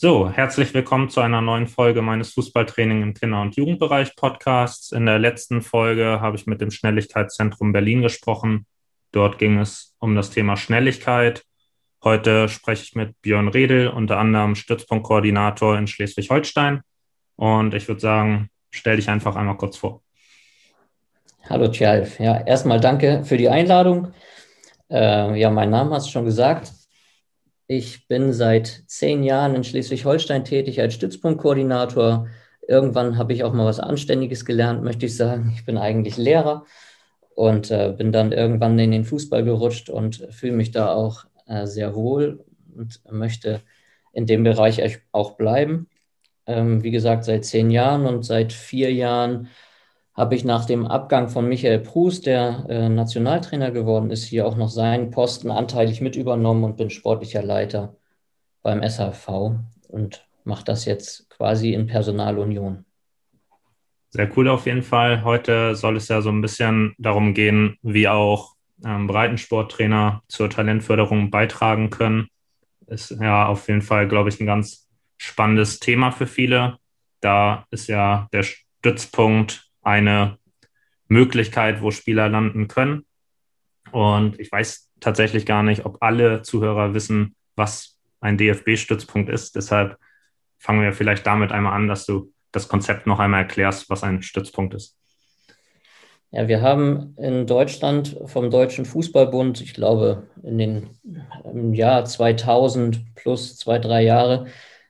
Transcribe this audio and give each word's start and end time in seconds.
So, 0.00 0.30
herzlich 0.30 0.72
willkommen 0.74 1.10
zu 1.10 1.20
einer 1.20 1.40
neuen 1.40 1.66
Folge 1.66 2.02
meines 2.02 2.32
Fußballtraining 2.34 3.02
im 3.02 3.14
Kinder- 3.14 3.42
und 3.42 3.56
Jugendbereich 3.56 4.14
Podcasts. 4.14 4.92
In 4.92 5.06
der 5.06 5.18
letzten 5.18 5.60
Folge 5.60 6.20
habe 6.20 6.36
ich 6.36 6.46
mit 6.46 6.60
dem 6.60 6.70
Schnelligkeitszentrum 6.70 7.72
Berlin 7.72 8.02
gesprochen. 8.02 8.64
Dort 9.10 9.38
ging 9.38 9.58
es 9.58 9.96
um 9.98 10.14
das 10.14 10.30
Thema 10.30 10.56
Schnelligkeit. 10.56 11.42
Heute 12.04 12.48
spreche 12.48 12.84
ich 12.84 12.94
mit 12.94 13.20
Björn 13.22 13.48
Redel, 13.48 13.88
unter 13.88 14.18
anderem 14.18 14.54
Stützpunktkoordinator 14.54 15.76
in 15.76 15.88
Schleswig-Holstein. 15.88 16.82
Und 17.34 17.74
ich 17.74 17.88
würde 17.88 18.00
sagen, 18.00 18.50
stell 18.70 18.98
dich 18.98 19.10
einfach 19.10 19.34
einmal 19.34 19.56
kurz 19.56 19.78
vor. 19.78 20.02
Hallo 21.50 21.66
Tjalf. 21.66 22.20
Ja, 22.20 22.40
erstmal 22.46 22.78
danke 22.78 23.24
für 23.24 23.36
die 23.36 23.48
Einladung. 23.48 24.12
Äh, 24.88 25.40
ja, 25.40 25.50
mein 25.50 25.70
Name 25.70 25.96
hast 25.96 26.06
du 26.06 26.12
schon 26.12 26.24
gesagt. 26.24 26.77
Ich 27.70 28.08
bin 28.08 28.32
seit 28.32 28.84
zehn 28.86 29.22
Jahren 29.22 29.54
in 29.54 29.62
Schleswig-Holstein 29.62 30.42
tätig 30.42 30.80
als 30.80 30.94
Stützpunktkoordinator. 30.94 32.26
Irgendwann 32.66 33.18
habe 33.18 33.34
ich 33.34 33.44
auch 33.44 33.52
mal 33.52 33.66
was 33.66 33.78
Anständiges 33.78 34.46
gelernt, 34.46 34.82
möchte 34.82 35.04
ich 35.04 35.14
sagen. 35.14 35.52
Ich 35.54 35.66
bin 35.66 35.76
eigentlich 35.76 36.16
Lehrer 36.16 36.64
und 37.34 37.70
äh, 37.70 37.94
bin 37.96 38.10
dann 38.10 38.32
irgendwann 38.32 38.78
in 38.78 38.90
den 38.90 39.04
Fußball 39.04 39.44
gerutscht 39.44 39.90
und 39.90 40.26
fühle 40.30 40.54
mich 40.54 40.70
da 40.70 40.94
auch 40.94 41.26
äh, 41.46 41.66
sehr 41.66 41.94
wohl 41.94 42.42
und 42.74 43.02
möchte 43.12 43.60
in 44.14 44.24
dem 44.24 44.44
Bereich 44.44 45.02
auch 45.12 45.32
bleiben. 45.32 45.90
Ähm, 46.46 46.82
wie 46.82 46.90
gesagt, 46.90 47.24
seit 47.24 47.44
zehn 47.44 47.70
Jahren 47.70 48.06
und 48.06 48.22
seit 48.22 48.54
vier 48.54 48.94
Jahren 48.94 49.48
habe 50.18 50.34
ich 50.34 50.44
nach 50.44 50.64
dem 50.64 50.84
Abgang 50.84 51.28
von 51.28 51.48
Michael 51.48 51.78
Prus, 51.78 52.20
der 52.20 52.66
äh, 52.68 52.88
Nationaltrainer 52.88 53.70
geworden 53.70 54.10
ist, 54.10 54.24
hier 54.24 54.48
auch 54.48 54.56
noch 54.56 54.68
seinen 54.68 55.12
Posten 55.12 55.48
anteilig 55.48 56.00
mit 56.00 56.16
übernommen 56.16 56.64
und 56.64 56.76
bin 56.76 56.90
sportlicher 56.90 57.40
Leiter 57.40 57.94
beim 58.64 58.82
SHV 58.82 59.60
und 59.86 60.26
mache 60.42 60.64
das 60.64 60.86
jetzt 60.86 61.30
quasi 61.30 61.72
in 61.72 61.86
Personalunion. 61.86 62.84
Sehr 64.10 64.28
cool 64.36 64.48
auf 64.48 64.66
jeden 64.66 64.82
Fall. 64.82 65.22
Heute 65.22 65.76
soll 65.76 65.96
es 65.96 66.08
ja 66.08 66.20
so 66.20 66.30
ein 66.30 66.40
bisschen 66.40 66.96
darum 66.98 67.32
gehen, 67.32 67.78
wie 67.82 68.08
auch 68.08 68.56
ähm, 68.84 69.06
Breitensporttrainer 69.06 70.24
zur 70.26 70.50
Talentförderung 70.50 71.30
beitragen 71.30 71.90
können. 71.90 72.26
Ist 72.88 73.10
ja 73.20 73.46
auf 73.46 73.68
jeden 73.68 73.82
Fall, 73.82 74.08
glaube 74.08 74.30
ich, 74.30 74.40
ein 74.40 74.46
ganz 74.46 74.88
spannendes 75.16 75.78
Thema 75.78 76.10
für 76.10 76.26
viele. 76.26 76.78
Da 77.20 77.66
ist 77.70 77.86
ja 77.86 78.26
der 78.32 78.42
Stützpunkt 78.42 79.67
eine 79.88 80.38
Möglichkeit, 81.08 81.80
wo 81.80 81.90
Spieler 81.90 82.28
landen 82.28 82.68
können. 82.68 83.06
Und 83.90 84.38
ich 84.38 84.52
weiß 84.52 84.90
tatsächlich 85.00 85.46
gar 85.46 85.62
nicht, 85.62 85.86
ob 85.86 86.02
alle 86.02 86.42
Zuhörer 86.42 86.92
wissen, 86.92 87.34
was 87.56 87.96
ein 88.20 88.36
DFB-Stützpunkt 88.36 89.30
ist. 89.30 89.56
Deshalb 89.56 89.96
fangen 90.58 90.82
wir 90.82 90.92
vielleicht 90.92 91.26
damit 91.26 91.52
einmal 91.52 91.72
an, 91.72 91.88
dass 91.88 92.04
du 92.04 92.32
das 92.52 92.68
Konzept 92.68 93.06
noch 93.06 93.18
einmal 93.18 93.42
erklärst, 93.42 93.88
was 93.88 94.02
ein 94.02 94.22
Stützpunkt 94.22 94.74
ist. 94.74 94.96
Ja, 96.30 96.46
wir 96.46 96.60
haben 96.60 97.14
in 97.16 97.46
Deutschland 97.46 98.18
vom 98.26 98.50
Deutschen 98.50 98.84
Fußballbund, 98.84 99.62
ich 99.62 99.72
glaube, 99.72 100.28
in 100.42 100.58
den 100.58 100.90
im 101.44 101.72
Jahr 101.72 102.04
2000 102.04 103.14
plus 103.14 103.56
zwei, 103.56 103.78
drei 103.78 104.02
Jahre 104.02 104.46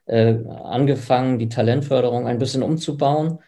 äh, 0.07 0.35
angefangen, 0.65 1.39
die 1.39 1.49
Talentförderung 1.49 2.27
ein 2.27 2.39
bisschen 2.39 2.65
umzubauen. 2.65 3.39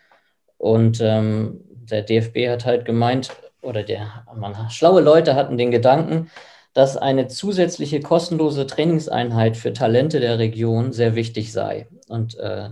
Und 0.60 1.00
ähm, 1.00 1.62
der 1.90 2.02
DFB 2.02 2.50
hat 2.50 2.66
halt 2.66 2.84
gemeint, 2.84 3.30
oder 3.62 3.82
der, 3.82 4.26
man, 4.36 4.68
schlaue 4.68 5.00
Leute 5.00 5.34
hatten 5.34 5.56
den 5.56 5.70
Gedanken, 5.70 6.30
dass 6.74 6.98
eine 6.98 7.28
zusätzliche 7.28 8.00
kostenlose 8.00 8.66
Trainingseinheit 8.66 9.56
für 9.56 9.72
Talente 9.72 10.20
der 10.20 10.38
Region 10.38 10.92
sehr 10.92 11.14
wichtig 11.14 11.50
sei. 11.50 11.88
Und 12.08 12.38
äh, 12.38 12.68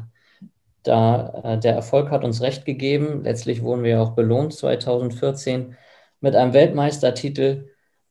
da 0.82 1.40
äh, 1.44 1.58
der 1.58 1.76
Erfolg 1.76 2.10
hat 2.10 2.24
uns 2.24 2.42
recht 2.42 2.66
gegeben. 2.66 3.24
Letztlich 3.24 3.62
wurden 3.62 3.84
wir 3.84 4.02
auch 4.02 4.10
belohnt 4.10 4.52
2014 4.52 5.74
mit 6.20 6.36
einem 6.36 6.52
Weltmeistertitel. 6.52 7.70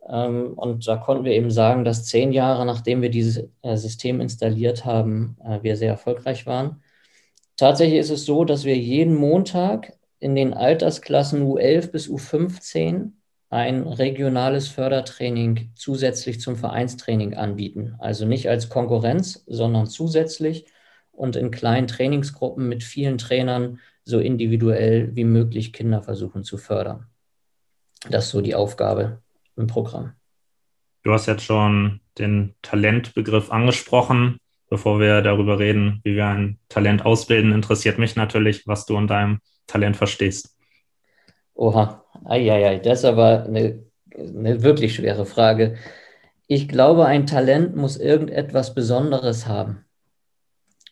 Ähm, 0.09 0.53
und 0.56 0.88
da 0.88 0.97
konnten 0.97 1.24
wir 1.24 1.34
eben 1.34 1.51
sagen, 1.51 1.85
dass 1.85 2.06
zehn 2.06 2.31
Jahre 2.31 2.66
nachdem 2.66 3.03
wir 3.03 3.12
dieses 3.12 3.47
äh, 3.62 3.78
System 3.78 4.22
installiert 4.22 4.85
haben, 4.85 5.38
äh, 5.46 5.62
wir 5.62 5.78
sehr 5.78 5.91
erfolgreich 5.91 6.47
waren. 6.47 6.81
Tatsächlich 7.57 8.00
ist 8.00 8.12
es 8.12 8.25
so, 8.25 8.45
dass 8.45 8.66
wir 8.66 8.78
jeden 8.78 9.16
Montag 9.16 9.94
in 10.19 10.35
den 10.35 10.53
Altersklassen 10.53 11.44
U11 11.44 11.91
bis 11.91 12.07
U15 12.07 13.12
ein 13.50 13.88
regionales 13.88 14.68
Fördertraining 14.68 15.72
zusätzlich 15.75 16.40
zum 16.40 16.56
Vereinstraining 16.56 17.34
anbieten. 17.34 17.95
Also 18.00 18.25
nicht 18.25 18.50
als 18.50 18.69
Konkurrenz, 18.69 19.44
sondern 19.47 19.88
zusätzlich 19.88 20.66
und 21.12 21.35
in 21.35 21.50
kleinen 21.50 21.88
Trainingsgruppen 21.88 22.68
mit 22.68 22.84
vielen 22.84 23.18
Trainern 23.18 23.79
so 24.03 24.19
individuell 24.19 25.16
wie 25.16 25.24
möglich 25.24 25.74
Kinder 25.74 26.03
versuchen 26.03 26.44
zu 26.44 26.57
fördern. 26.57 27.07
Das 28.09 28.25
ist 28.25 28.31
so 28.31 28.41
die 28.41 28.56
Aufgabe 28.56 29.22
im 29.56 29.68
Programm. 29.68 30.13
Du 31.03 31.12
hast 31.12 31.25
jetzt 31.25 31.44
schon 31.44 32.01
den 32.18 32.53
Talentbegriff 32.62 33.51
angesprochen. 33.51 34.38
Bevor 34.69 35.00
wir 35.00 35.22
darüber 35.22 35.59
reden, 35.59 36.01
wie 36.03 36.16
wir 36.16 36.28
ein 36.28 36.59
Talent 36.67 37.05
ausbilden, 37.05 37.53
interessiert 37.53 38.00
mich 38.00 38.16
natürlich, 38.16 38.67
was 38.67 38.85
du 38.85 38.97
unter 38.97 39.16
einem 39.16 39.39
Talent 39.66 39.95
verstehst. 39.95 40.55
Oha, 41.53 42.03
Eieiei, 42.25 42.77
das 42.79 43.00
ist 43.00 43.06
aber 43.06 43.45
eine, 43.45 43.83
eine 44.16 44.63
wirklich 44.63 44.95
schwere 44.95 45.25
Frage. 45.25 45.77
Ich 46.47 46.67
glaube, 46.67 47.06
ein 47.06 47.25
Talent 47.25 47.75
muss 47.75 47.97
irgendetwas 47.97 48.73
Besonderes 48.73 49.47
haben. 49.47 49.85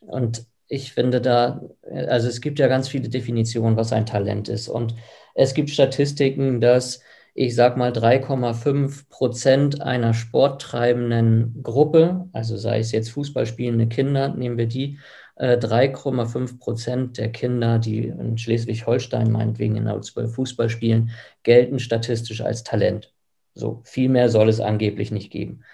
Und 0.02 0.46
ich 0.68 0.94
finde 0.94 1.22
da, 1.22 1.62
also 1.84 2.28
es 2.28 2.42
gibt 2.42 2.60
ja 2.60 2.68
ganz 2.68 2.88
viele 2.88 3.10
Definitionen, 3.10 3.78
was 3.78 3.94
ein 3.94 4.06
Talent 4.06 4.50
ist. 4.50 4.68
Und 4.68 4.96
es 5.34 5.54
gibt 5.54 5.70
Statistiken, 5.70 6.62
dass 6.62 7.02
ich 7.38 7.54
sag 7.54 7.76
mal 7.76 7.92
3,5 7.92 9.10
Prozent 9.10 9.82
einer 9.82 10.14
sporttreibenden 10.14 11.62
Gruppe, 11.62 12.30
also 12.32 12.56
sei 12.56 12.80
es 12.80 12.94
jetzt 12.94 13.12
Fußballspielende 13.12 13.88
Kinder, 13.88 14.30
nehmen 14.30 14.58
wir 14.58 14.68
die, 14.68 15.00
3,5 15.38 16.54
äh, 16.54 16.58
Prozent 16.58 17.18
der 17.18 17.30
Kinder, 17.34 17.78
die 17.78 18.08
in 18.08 18.38
Schleswig-Holstein 18.38 19.34
meinetwegen 19.34 19.76
in 19.76 19.84
der 19.84 20.02
12 20.02 20.34
Fußball 20.34 20.70
spielen, 20.70 21.12
gelten 21.44 21.80
statistisch 21.80 22.40
als 22.40 22.64
Talent. 22.64 23.14
So 23.54 23.82
viel 23.84 24.08
mehr 24.08 24.30
soll 24.30 24.48
es 24.48 24.62
angeblich 24.62 25.12
nicht 25.12 25.30
geben. 25.30 25.66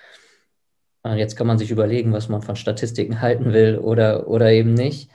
Äh, 1.06 1.18
jetzt 1.18 1.36
kann 1.36 1.46
man 1.46 1.60
sich 1.60 1.70
überlegen, 1.70 2.12
was 2.12 2.28
man 2.28 2.42
von 2.42 2.56
Statistiken 2.56 3.22
halten 3.22 3.54
will 3.54 3.78
oder, 3.78 4.28
oder 4.28 4.52
eben 4.52 4.74
nicht. 4.74 5.12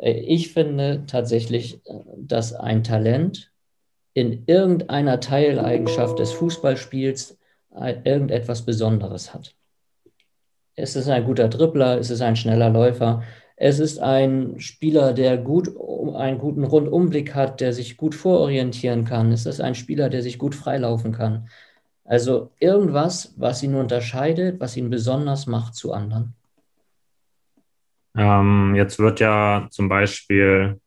Äh, 0.00 0.14
ich 0.14 0.52
finde 0.52 1.04
tatsächlich, 1.06 1.80
dass 2.16 2.54
ein 2.54 2.82
Talent 2.82 3.52
in 4.16 4.44
irgendeiner 4.46 5.20
Teileigenschaft 5.20 6.18
des 6.18 6.32
Fußballspiels 6.32 7.38
irgendetwas 7.70 8.64
Besonderes 8.64 9.34
hat. 9.34 9.54
Es 10.74 10.96
ist 10.96 11.10
ein 11.10 11.26
guter 11.26 11.48
Dribbler, 11.48 11.98
es 11.98 12.08
ist 12.08 12.22
ein 12.22 12.34
schneller 12.34 12.70
Läufer, 12.70 13.22
es 13.56 13.78
ist 13.78 13.98
ein 13.98 14.58
Spieler, 14.58 15.12
der 15.12 15.36
gut 15.36 15.68
einen 16.14 16.38
guten 16.38 16.64
Rundumblick 16.64 17.34
hat, 17.34 17.60
der 17.60 17.74
sich 17.74 17.98
gut 17.98 18.14
vororientieren 18.14 19.04
kann. 19.04 19.32
Es 19.32 19.44
ist 19.44 19.60
ein 19.60 19.74
Spieler, 19.74 20.08
der 20.08 20.22
sich 20.22 20.38
gut 20.38 20.54
freilaufen 20.54 21.12
kann. 21.12 21.50
Also 22.04 22.52
irgendwas, 22.58 23.34
was 23.36 23.62
ihn 23.62 23.74
unterscheidet, 23.74 24.60
was 24.60 24.78
ihn 24.78 24.88
besonders 24.88 25.46
macht 25.46 25.74
zu 25.74 25.92
anderen. 25.92 26.34
Ähm, 28.16 28.74
jetzt 28.76 28.98
wird 28.98 29.20
ja 29.20 29.68
zum 29.70 29.90
Beispiel 29.90 30.80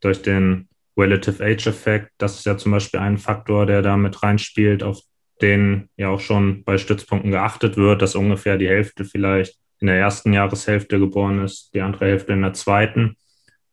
durch 0.00 0.22
den 0.22 0.68
Relative 0.96 1.42
Age 1.44 1.66
Effekt, 1.66 2.12
das 2.18 2.36
ist 2.36 2.46
ja 2.46 2.56
zum 2.56 2.72
Beispiel 2.72 3.00
ein 3.00 3.18
Faktor, 3.18 3.66
der 3.66 3.82
da 3.82 3.96
mit 3.96 4.22
reinspielt, 4.22 4.82
auf 4.82 5.00
den 5.42 5.88
ja 5.96 6.08
auch 6.08 6.20
schon 6.20 6.62
bei 6.64 6.78
Stützpunkten 6.78 7.30
geachtet 7.30 7.76
wird, 7.76 8.02
dass 8.02 8.14
ungefähr 8.14 8.56
die 8.56 8.68
Hälfte 8.68 9.04
vielleicht 9.04 9.58
in 9.80 9.88
der 9.88 9.98
ersten 9.98 10.32
Jahreshälfte 10.32 10.98
geboren 10.98 11.44
ist, 11.44 11.74
die 11.74 11.80
andere 11.80 12.06
Hälfte 12.06 12.32
in 12.32 12.42
der 12.42 12.52
zweiten. 12.52 13.16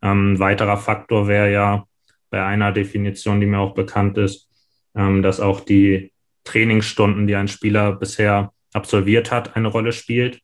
Ähm, 0.02 0.34
ein 0.34 0.40
weiterer 0.40 0.78
Faktor 0.78 1.28
wäre 1.28 1.52
ja 1.52 1.86
bei 2.30 2.44
einer 2.44 2.72
Definition, 2.72 3.40
die 3.40 3.46
mir 3.46 3.60
auch 3.60 3.76
bekannt 3.76 4.18
ist, 4.18 4.50
ähm, 4.96 5.22
dass 5.22 5.40
auch 5.40 5.62
die 5.62 6.12
Trainingsstunden, 6.44 7.28
die 7.28 7.36
ein 7.36 7.48
Spieler 7.48 7.94
bisher 7.94 8.52
absolviert 8.74 9.32
hat, 9.32 9.56
eine 9.56 9.68
Rolle 9.68 9.92
spielt. 9.92 10.42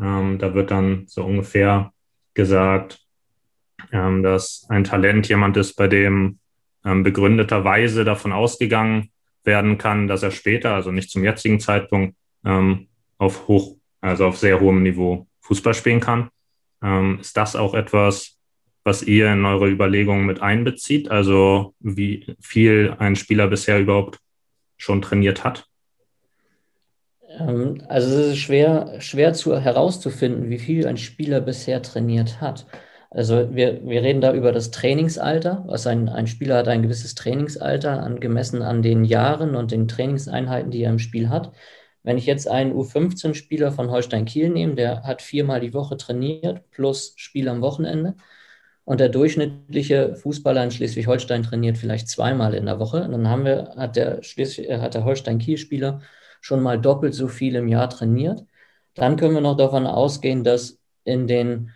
Ähm, 0.00 0.38
da 0.38 0.54
wird 0.54 0.70
dann 0.70 1.04
so 1.06 1.24
ungefähr 1.24 1.92
gesagt, 2.34 3.00
ähm, 3.92 4.22
dass 4.22 4.66
ein 4.68 4.84
Talent 4.84 5.28
jemand 5.28 5.56
ist, 5.56 5.74
bei 5.74 5.88
dem 5.88 6.38
ähm, 6.84 7.02
begründeterweise 7.02 8.04
davon 8.04 8.32
ausgegangen 8.32 9.10
werden 9.44 9.78
kann, 9.78 10.08
dass 10.08 10.22
er 10.22 10.30
später, 10.30 10.74
also 10.74 10.92
nicht 10.92 11.10
zum 11.10 11.24
jetzigen 11.24 11.60
Zeitpunkt, 11.60 12.16
ähm, 12.44 12.88
auf 13.18 13.48
hoch, 13.48 13.76
also 14.00 14.26
auf 14.26 14.38
sehr 14.38 14.60
hohem 14.60 14.82
Niveau 14.82 15.26
Fußball 15.40 15.74
spielen 15.74 16.00
kann. 16.00 16.28
Ähm, 16.82 17.18
ist 17.20 17.36
das 17.36 17.56
auch 17.56 17.74
etwas, 17.74 18.38
was 18.84 19.02
ihr 19.02 19.32
in 19.32 19.44
eure 19.44 19.68
Überlegungen 19.68 20.26
mit 20.26 20.42
einbezieht? 20.42 21.10
Also 21.10 21.74
wie 21.80 22.36
viel 22.40 22.94
ein 22.98 23.16
Spieler 23.16 23.46
bisher 23.46 23.78
überhaupt 23.78 24.18
schon 24.76 25.02
trainiert 25.02 25.44
hat? 25.44 25.66
Ähm, 27.38 27.82
also 27.88 28.08
es 28.08 28.32
ist 28.32 28.38
schwer, 28.38 29.00
schwer 29.00 29.32
zu, 29.34 29.58
herauszufinden, 29.58 30.50
wie 30.50 30.58
viel 30.58 30.86
ein 30.86 30.96
Spieler 30.96 31.40
bisher 31.40 31.82
trainiert 31.82 32.40
hat. 32.40 32.66
Also 33.14 33.54
wir, 33.54 33.86
wir 33.86 34.02
reden 34.02 34.22
da 34.22 34.32
über 34.32 34.52
das 34.52 34.70
Trainingsalter. 34.70 35.64
Was 35.66 35.86
ein, 35.86 36.08
ein 36.08 36.26
Spieler 36.26 36.56
hat 36.56 36.68
ein 36.68 36.82
gewisses 36.82 37.14
Trainingsalter, 37.14 38.02
angemessen 38.02 38.62
an 38.62 38.82
den 38.82 39.04
Jahren 39.04 39.54
und 39.54 39.70
den 39.70 39.86
Trainingseinheiten, 39.86 40.70
die 40.70 40.82
er 40.82 40.90
im 40.90 40.98
Spiel 40.98 41.28
hat. 41.28 41.52
Wenn 42.02 42.16
ich 42.16 42.24
jetzt 42.26 42.48
einen 42.48 42.72
U15-Spieler 42.72 43.70
von 43.70 43.90
Holstein 43.90 44.24
Kiel 44.24 44.48
nehme, 44.48 44.74
der 44.76 45.02
hat 45.04 45.20
viermal 45.20 45.60
die 45.60 45.74
Woche 45.74 45.96
trainiert, 45.98 46.70
plus 46.70 47.12
Spiel 47.16 47.48
am 47.48 47.60
Wochenende. 47.60 48.16
Und 48.84 48.98
der 48.98 49.10
durchschnittliche 49.10 50.16
Fußballer 50.16 50.64
in 50.64 50.70
Schleswig-Holstein 50.70 51.42
trainiert 51.42 51.78
vielleicht 51.78 52.08
zweimal 52.08 52.54
in 52.54 52.66
der 52.66 52.78
Woche. 52.78 53.00
dann 53.08 53.28
haben 53.28 53.44
wir, 53.44 53.74
hat 53.76 53.96
der, 53.96 54.20
hat 54.22 54.94
der 54.94 55.04
Holstein-Kiel-Spieler 55.04 56.00
schon 56.40 56.62
mal 56.62 56.80
doppelt 56.80 57.14
so 57.14 57.28
viel 57.28 57.56
im 57.56 57.68
Jahr 57.68 57.90
trainiert. 57.90 58.44
Dann 58.94 59.16
können 59.16 59.34
wir 59.34 59.40
noch 59.42 59.56
davon 59.56 59.86
ausgehen, 59.86 60.44
dass 60.44 60.80
in 61.04 61.26
den 61.26 61.70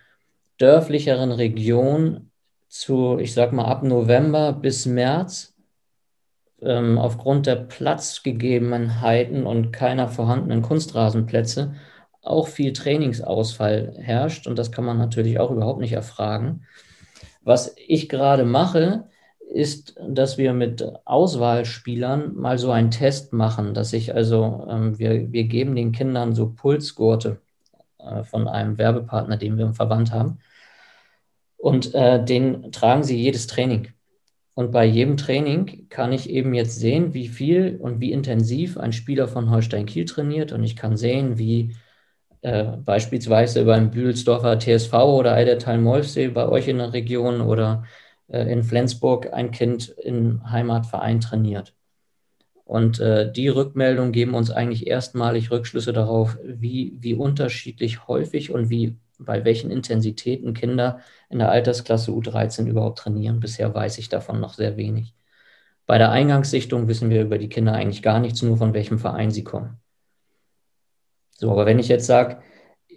dörflicheren 0.59 1.33
Regionen 1.33 2.31
zu, 2.69 3.19
ich 3.19 3.35
sag 3.35 3.53
mal, 3.53 3.65
ab 3.65 3.83
November 3.83 4.53
bis 4.53 4.87
März 4.87 5.55
ähm, 6.61 6.99
aufgrund 6.99 7.47
der 7.47 7.57
Platzgegebenheiten 7.57 9.47
und 9.47 9.73
keiner 9.73 10.09
vorhandenen 10.09 10.63
Kunstrasenplätze 10.63 11.75
auch 12.23 12.49
viel 12.49 12.73
Trainingsausfall 12.73 13.95
herrscht. 13.99 14.47
Und 14.47 14.59
das 14.59 14.73
kann 14.73 14.85
man 14.85 14.99
natürlich 14.99 15.39
auch 15.39 15.51
überhaupt 15.51 15.81
nicht 15.81 15.93
erfragen. 15.93 16.65
Was 17.43 17.75
ich 17.77 18.09
gerade 18.09 18.45
mache, 18.45 19.05
ist, 19.49 19.95
dass 20.09 20.39
wir 20.39 20.53
mit 20.53 20.85
Auswahlspielern 21.05 22.35
mal 22.35 22.59
so 22.59 22.73
einen 22.73 22.91
Test 22.91 23.33
machen, 23.33 23.75
dass 23.75 23.93
ich 23.93 24.13
also, 24.15 24.67
ähm, 24.69 24.99
wir, 24.99 25.31
wir 25.33 25.45
geben 25.45 25.77
den 25.77 25.93
Kindern 25.93 26.35
so 26.35 26.51
Pulsgurte 26.51 27.41
äh, 28.07 28.25
von 28.25 28.49
einem 28.49 28.79
Werbepartner, 28.79 29.37
den 29.37 29.59
wir 29.59 29.67
im 29.67 29.75
Verband 29.75 30.13
haben. 30.13 30.39
Und 31.57 31.95
äh, 31.95 32.25
den 32.25 32.71
tragen 32.73 33.03
sie 33.03 33.17
jedes 33.17 33.47
Training. 33.47 33.89
Und 34.55 34.73
bei 34.73 34.87
jedem 34.87 35.17
Training 35.17 35.89
kann 35.91 36.13
ich 36.13 36.31
eben 36.31 36.55
jetzt 36.55 36.79
sehen, 36.79 37.13
wie 37.13 37.29
viel 37.29 37.77
und 37.79 38.01
wie 38.01 38.13
intensiv 38.13 38.79
ein 38.79 38.93
Spieler 38.93 39.29
von 39.29 39.51
Holstein 39.51 39.87
Kiel 39.87 40.07
trainiert. 40.07 40.53
Und 40.53 40.65
ich 40.65 40.77
kann 40.77 40.97
sehen, 40.97 41.39
wie 41.39 41.77
äh, 42.43 42.65
beispielsweise 42.79 43.65
beim 43.65 43.91
Büdelsdorfer 43.91 44.59
TSV 44.59 44.95
oder 44.95 45.35
Eidertal 45.35 45.79
Molfsee 45.79 46.29
bei 46.29 46.49
euch 46.49 46.69
in 46.69 46.79
der 46.79 46.93
Region 46.93 47.41
oder 47.41 47.85
äh, 48.29 48.51
in 48.51 48.63
Flensburg 48.63 49.33
ein 49.33 49.51
Kind 49.51 49.89
im 49.89 50.51
Heimatverein 50.51 51.21
trainiert. 51.21 51.75
Und 52.67 52.99
äh, 52.99 53.31
die 53.31 53.47
Rückmeldungen 53.47 54.11
geben 54.11 54.35
uns 54.35 54.51
eigentlich 54.51 54.89
erstmalig 54.89 55.53
Rückschlüsse 55.53 55.93
darauf, 55.93 56.37
wie, 56.43 56.97
wie 56.99 57.15
unterschiedlich 57.15 58.09
häufig 58.09 58.51
und 58.51 58.71
wie 58.71 58.97
bei 59.21 59.45
welchen 59.45 59.71
Intensitäten 59.71 60.53
Kinder 60.53 60.99
in 61.31 61.39
der 61.39 61.53
Altersklasse 61.53 62.11
U13 62.11 62.67
überhaupt 62.67 62.99
trainieren. 62.99 63.39
Bisher 63.39 63.73
weiß 63.73 63.99
ich 63.99 64.09
davon 64.09 64.41
noch 64.41 64.55
sehr 64.55 64.77
wenig. 64.77 65.15
Bei 65.87 65.97
der 65.97 66.11
Eingangssichtung 66.11 66.89
wissen 66.89 67.09
wir 67.09 67.23
über 67.23 67.39
die 67.39 67.49
Kinder 67.49 67.73
eigentlich 67.73 68.03
gar 68.03 68.19
nichts, 68.19 68.43
nur 68.43 68.57
von 68.57 68.75
welchem 68.75 68.99
Verein 68.99 69.31
sie 69.31 69.45
kommen. 69.45 69.79
So, 71.31 71.53
aber 71.53 71.67
wenn 71.67 71.79
ich 71.79 71.87
jetzt 71.87 72.07
sage, 72.07 72.43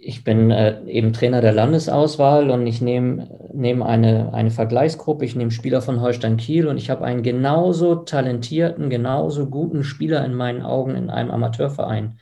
ich 0.02 0.24
bin 0.24 0.50
äh, 0.50 0.82
eben 0.86 1.12
Trainer 1.12 1.40
der 1.40 1.52
Landesauswahl 1.52 2.50
und 2.50 2.66
ich 2.66 2.80
nehme 2.80 3.28
nehm 3.52 3.82
eine, 3.82 4.32
eine 4.32 4.50
Vergleichsgruppe, 4.50 5.24
ich 5.24 5.36
nehme 5.36 5.50
Spieler 5.50 5.82
von 5.82 6.00
Holstein 6.00 6.36
Kiel 6.36 6.66
und 6.68 6.78
ich 6.78 6.90
habe 6.90 7.04
einen 7.04 7.22
genauso 7.22 7.96
talentierten, 7.96 8.90
genauso 8.90 9.48
guten 9.48 9.84
Spieler 9.84 10.24
in 10.24 10.34
meinen 10.34 10.62
Augen 10.62 10.94
in 10.94 11.10
einem 11.10 11.30
Amateurverein, 11.30 12.18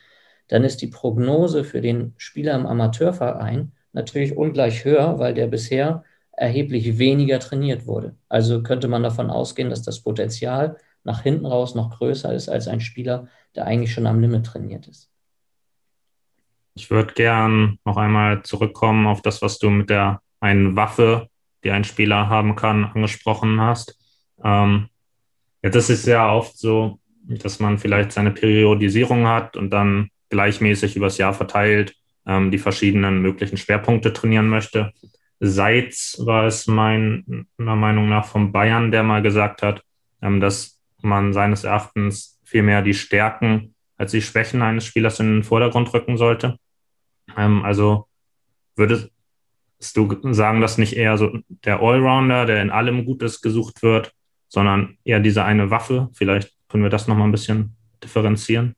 dann 0.48 0.64
ist 0.64 0.82
die 0.82 0.88
Prognose 0.88 1.64
für 1.64 1.80
den 1.80 2.14
Spieler 2.16 2.54
im 2.54 2.66
Amateurverein 2.66 3.72
natürlich 3.92 4.36
ungleich 4.36 4.84
höher, 4.84 5.18
weil 5.18 5.34
der 5.34 5.46
bisher 5.46 6.04
erheblich 6.32 6.98
weniger 6.98 7.38
trainiert 7.40 7.86
wurde. 7.86 8.16
Also 8.28 8.62
könnte 8.62 8.88
man 8.88 9.02
davon 9.02 9.30
ausgehen, 9.30 9.70
dass 9.70 9.82
das 9.82 10.00
Potenzial 10.00 10.76
nach 11.04 11.22
hinten 11.22 11.46
raus 11.46 11.74
noch 11.74 11.98
größer 11.98 12.32
ist 12.34 12.48
als 12.48 12.68
ein 12.68 12.80
Spieler, 12.80 13.28
der 13.54 13.66
eigentlich 13.66 13.92
schon 13.92 14.06
am 14.06 14.20
Limit 14.20 14.46
trainiert 14.46 14.86
ist. 14.88 15.10
Ich 16.78 16.90
würde 16.90 17.12
gern 17.12 17.80
noch 17.84 17.96
einmal 17.96 18.44
zurückkommen 18.44 19.08
auf 19.08 19.20
das, 19.20 19.42
was 19.42 19.58
du 19.58 19.68
mit 19.68 19.90
der 19.90 20.20
einen 20.38 20.76
Waffe, 20.76 21.28
die 21.64 21.72
ein 21.72 21.82
Spieler 21.82 22.28
haben 22.28 22.54
kann, 22.54 22.84
angesprochen 22.84 23.60
hast. 23.60 23.98
Ähm, 24.44 24.86
ja, 25.60 25.70
das 25.70 25.90
ist 25.90 26.06
ja 26.06 26.32
oft 26.32 26.56
so, 26.56 27.00
dass 27.24 27.58
man 27.58 27.78
vielleicht 27.78 28.12
seine 28.12 28.30
Periodisierung 28.30 29.26
hat 29.26 29.56
und 29.56 29.70
dann 29.70 30.10
gleichmäßig 30.30 30.94
übers 30.94 31.18
Jahr 31.18 31.34
verteilt 31.34 31.96
ähm, 32.24 32.52
die 32.52 32.58
verschiedenen 32.58 33.22
möglichen 33.22 33.56
Schwerpunkte 33.56 34.12
trainieren 34.12 34.48
möchte. 34.48 34.92
Seitz 35.40 36.16
war 36.20 36.46
es 36.46 36.68
meiner 36.68 37.24
Meinung 37.56 38.08
nach 38.08 38.26
von 38.26 38.52
Bayern, 38.52 38.92
der 38.92 39.02
mal 39.02 39.22
gesagt 39.22 39.62
hat, 39.62 39.82
ähm, 40.22 40.38
dass 40.38 40.80
man 41.02 41.32
seines 41.32 41.64
Erachtens 41.64 42.38
vielmehr 42.44 42.82
die 42.82 42.94
Stärken 42.94 43.74
als 43.96 44.12
die 44.12 44.22
Schwächen 44.22 44.62
eines 44.62 44.84
Spielers 44.86 45.18
in 45.18 45.26
den 45.26 45.42
Vordergrund 45.42 45.92
rücken 45.92 46.16
sollte. 46.16 46.56
Ähm, 47.38 47.64
also 47.64 48.06
würdest 48.76 49.10
du 49.94 50.18
sagen, 50.32 50.60
dass 50.60 50.76
nicht 50.76 50.96
eher 50.96 51.16
so 51.16 51.38
der 51.48 51.80
Allrounder, 51.80 52.44
der 52.44 52.60
in 52.60 52.70
allem 52.70 53.04
Gutes 53.04 53.40
gesucht 53.40 53.82
wird, 53.82 54.12
sondern 54.48 54.98
eher 55.04 55.20
diese 55.20 55.44
eine 55.44 55.70
Waffe? 55.70 56.08
Vielleicht 56.12 56.52
können 56.68 56.82
wir 56.82 56.90
das 56.90 57.06
nochmal 57.06 57.28
ein 57.28 57.32
bisschen 57.32 57.76
differenzieren. 58.02 58.74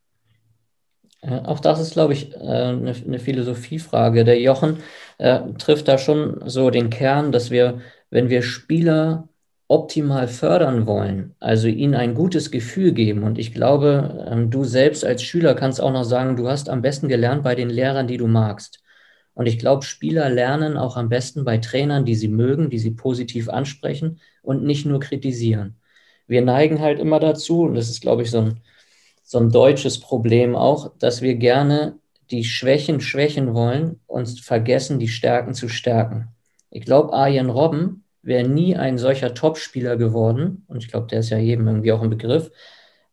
Äh, 1.22 1.40
auch 1.40 1.60
das 1.60 1.80
ist, 1.80 1.94
glaube 1.94 2.12
ich, 2.12 2.36
eine, 2.36 2.90
äh, 2.90 3.04
eine 3.04 3.18
Philosophiefrage. 3.18 4.24
Der 4.24 4.40
Jochen 4.40 4.78
äh, 5.18 5.40
trifft 5.58 5.88
da 5.88 5.98
schon 5.98 6.42
so 6.46 6.70
den 6.70 6.90
Kern, 6.90 7.32
dass 7.32 7.50
wir, 7.50 7.80
wenn 8.10 8.28
wir 8.28 8.42
Spieler 8.42 9.28
optimal 9.70 10.26
fördern 10.26 10.87
wollen, 10.87 11.37
also 11.38 11.69
ihnen 11.69 11.94
ein 11.94 12.14
gutes 12.14 12.50
Gefühl 12.50 12.93
geben. 12.93 13.22
Und 13.22 13.38
ich 13.38 13.55
glaube, 13.55 14.26
ähm, 14.28 14.50
du 14.50 14.64
selbst 14.64 15.05
als 15.05 15.22
Schüler 15.22 15.55
kannst 15.55 15.81
auch 15.81 15.93
noch 15.93 16.02
sagen, 16.02 16.34
du 16.34 16.49
hast 16.49 16.69
am 16.69 16.82
besten 16.82 17.06
gelernt 17.06 17.44
bei 17.44 17.55
den 17.55 17.70
Lehrern, 17.70 18.08
die 18.08 18.17
du 18.17 18.26
magst. 18.26 18.82
Und 19.32 19.46
ich 19.46 19.61
glaube, 19.61 19.84
Spieler 19.84 20.28
lernen 20.28 20.76
auch 20.76 20.96
am 20.96 21.08
besten 21.08 21.44
bei 21.44 21.58
Trainern, 21.58 22.05
die 22.05 22.17
sie 22.17 22.26
mögen, 22.26 22.69
die 22.69 22.81
sie 22.81 22.90
positiv 22.90 23.49
ansprechen 23.49 24.20
und 24.43 24.64
nicht 24.64 24.87
nur 24.87 24.99
kritisieren. 24.99 25.76
Wir 26.26 26.43
neigen 26.43 26.81
halt 26.81 26.99
immer 26.99 27.20
dazu, 27.20 27.62
und 27.62 27.75
das 27.75 27.90
ist, 27.90 28.00
glaube 28.02 28.22
ich, 28.22 28.31
so 28.32 28.40
ein, 28.40 28.61
so 29.22 29.38
ein 29.38 29.50
deutsches 29.50 30.00
Problem 30.00 30.56
auch, 30.56 30.90
dass 30.99 31.22
wir 31.22 31.37
gerne 31.37 31.94
die 32.32 32.43
Schwächen 32.43 33.00
schwächen 33.00 33.55
wollen 33.55 34.00
und 34.08 34.40
vergessen, 34.40 34.99
die 34.99 35.08
Stärken 35.08 35.55
zu 35.55 35.69
stärken. 35.69 36.28
Ich 36.70 36.84
glaube, 36.84 37.12
Arjen 37.12 37.50
Robben 37.50 38.03
wäre 38.22 38.46
nie 38.46 38.77
ein 38.77 38.98
solcher 38.98 39.34
Topspieler 39.34 39.96
geworden, 39.96 40.65
und 40.69 40.82
ich 40.82 40.89
glaube, 40.89 41.06
der 41.06 41.20
ist 41.20 41.31
ja 41.31 41.39
jedem 41.39 41.67
irgendwie 41.67 41.93
auch 41.93 42.03
ein 42.03 42.10
Begriff, 42.10 42.50